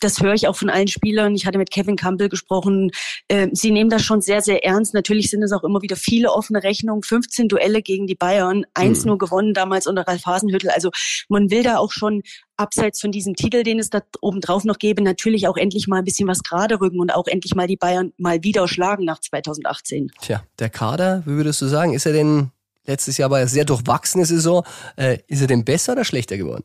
[0.00, 1.34] das höre ich auch von allen Spielern.
[1.34, 2.90] Ich hatte mit Kevin Campbell gesprochen.
[3.28, 4.94] Äh, sie nehmen das schon sehr, sehr ernst.
[4.94, 7.02] Natürlich sind es auch immer wieder viele offene Rechnungen.
[7.02, 9.08] 15 Duelle gegen die Bayern, eins mhm.
[9.08, 10.70] nur gewonnen damals unter Ralf Hasenhüttel.
[10.70, 10.90] Also
[11.28, 12.22] man will da auch schon
[12.56, 15.98] abseits von diesem Titel, den es da oben drauf noch gäbe, natürlich auch endlich mal
[15.98, 19.20] ein bisschen was gerade rücken und auch endlich mal die Bayern mal wieder schlagen nach
[19.20, 20.12] 2018.
[20.20, 22.50] Tja, der Kader, wie würdest du sagen, ist er denn
[22.86, 24.64] letztes Jahr war eine sehr durchwachsene Saison,
[24.96, 26.64] äh, ist er denn besser oder schlechter geworden?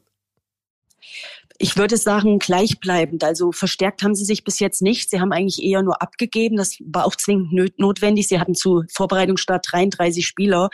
[1.64, 3.24] Ich würde sagen, gleichbleibend.
[3.24, 5.12] Also verstärkt haben sie sich bis jetzt nicht.
[5.12, 6.58] Sie haben eigentlich eher nur abgegeben.
[6.58, 8.28] Das war auch zwingend notwendig.
[8.28, 10.72] Sie hatten zu Vorbereitungsstart 33 Spieler.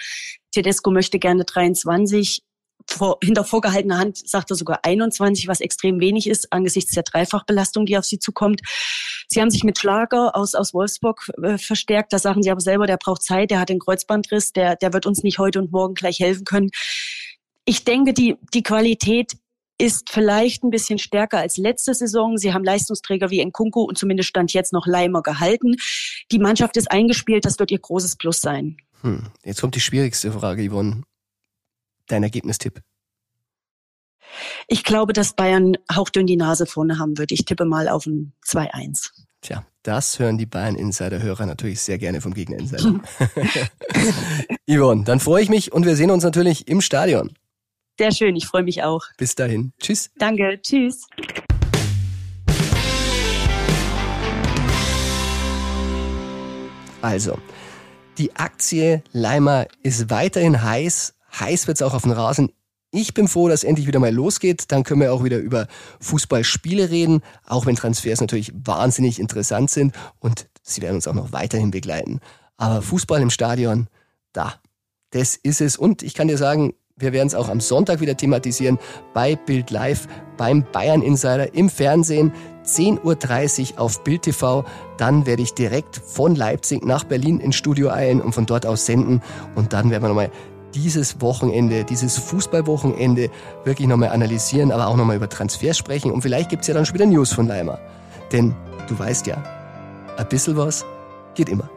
[0.51, 2.41] Tedesco möchte gerne 23.
[2.89, 7.85] Vor, hinter vorgehaltener Hand sagt er sogar 21, was extrem wenig ist angesichts der Dreifachbelastung,
[7.85, 8.61] die auf sie zukommt.
[9.27, 12.13] Sie haben sich mit Schlager aus, aus Wolfsburg äh, verstärkt.
[12.13, 15.05] Da sagen sie aber selber, der braucht Zeit, der hat den Kreuzbandriss, der, der wird
[15.05, 16.69] uns nicht heute und morgen gleich helfen können.
[17.65, 19.33] Ich denke, die, die Qualität
[19.77, 22.37] ist vielleicht ein bisschen stärker als letzte Saison.
[22.37, 25.75] Sie haben Leistungsträger wie Nkunku und zumindest stand jetzt noch Leimer gehalten.
[26.31, 28.77] Die Mannschaft ist eingespielt, das wird ihr großes Plus sein.
[29.01, 29.27] Hm.
[29.43, 31.03] Jetzt kommt die schwierigste Frage, Yvonne.
[32.07, 32.81] Dein Ergebnistipp?
[34.67, 37.31] Ich glaube, dass Bayern hauchdünn die Nase vorne haben wird.
[37.31, 39.09] Ich tippe mal auf ein 2-1.
[39.41, 42.99] Tja, das hören die Bayern-Insider-Hörer natürlich sehr gerne vom Gegner-Insider.
[44.69, 47.33] Yvonne, dann freue ich mich und wir sehen uns natürlich im Stadion.
[47.99, 49.03] Sehr schön, ich freue mich auch.
[49.17, 49.73] Bis dahin.
[49.79, 50.11] Tschüss.
[50.19, 51.07] Danke, tschüss.
[57.01, 57.39] Also,
[58.19, 61.15] die Aktie Leimer ist weiterhin heiß.
[61.39, 62.51] Heiß wird es auch auf dem Rasen.
[62.91, 64.71] Ich bin froh, dass endlich wieder mal losgeht.
[64.71, 65.67] Dann können wir auch wieder über
[65.99, 71.31] Fußballspiele reden, auch wenn Transfers natürlich wahnsinnig interessant sind und sie werden uns auch noch
[71.31, 72.19] weiterhin begleiten.
[72.57, 73.87] Aber Fußball im Stadion,
[74.33, 74.53] da,
[75.09, 75.77] das ist es.
[75.77, 78.79] Und ich kann dir sagen, wir werden es auch am Sonntag wieder thematisieren
[79.13, 82.33] bei Bild Live, beim Bayern Insider im Fernsehen.
[82.65, 84.65] 10.30 Uhr auf Bild TV.
[84.97, 88.85] Dann werde ich direkt von Leipzig nach Berlin ins Studio eilen und von dort aus
[88.85, 89.21] senden.
[89.55, 90.31] Und dann werden wir nochmal
[90.73, 93.29] dieses Wochenende, dieses Fußballwochenende
[93.63, 96.11] wirklich nochmal analysieren, aber auch nochmal über Transfers sprechen.
[96.11, 97.79] Und vielleicht gibt es ja dann schon wieder News von Leimer.
[98.31, 98.53] Denn
[98.89, 99.41] du weißt ja,
[100.17, 100.83] ein bisschen was
[101.35, 101.69] geht immer.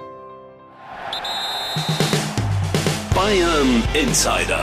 [3.14, 4.62] Bayern Insider,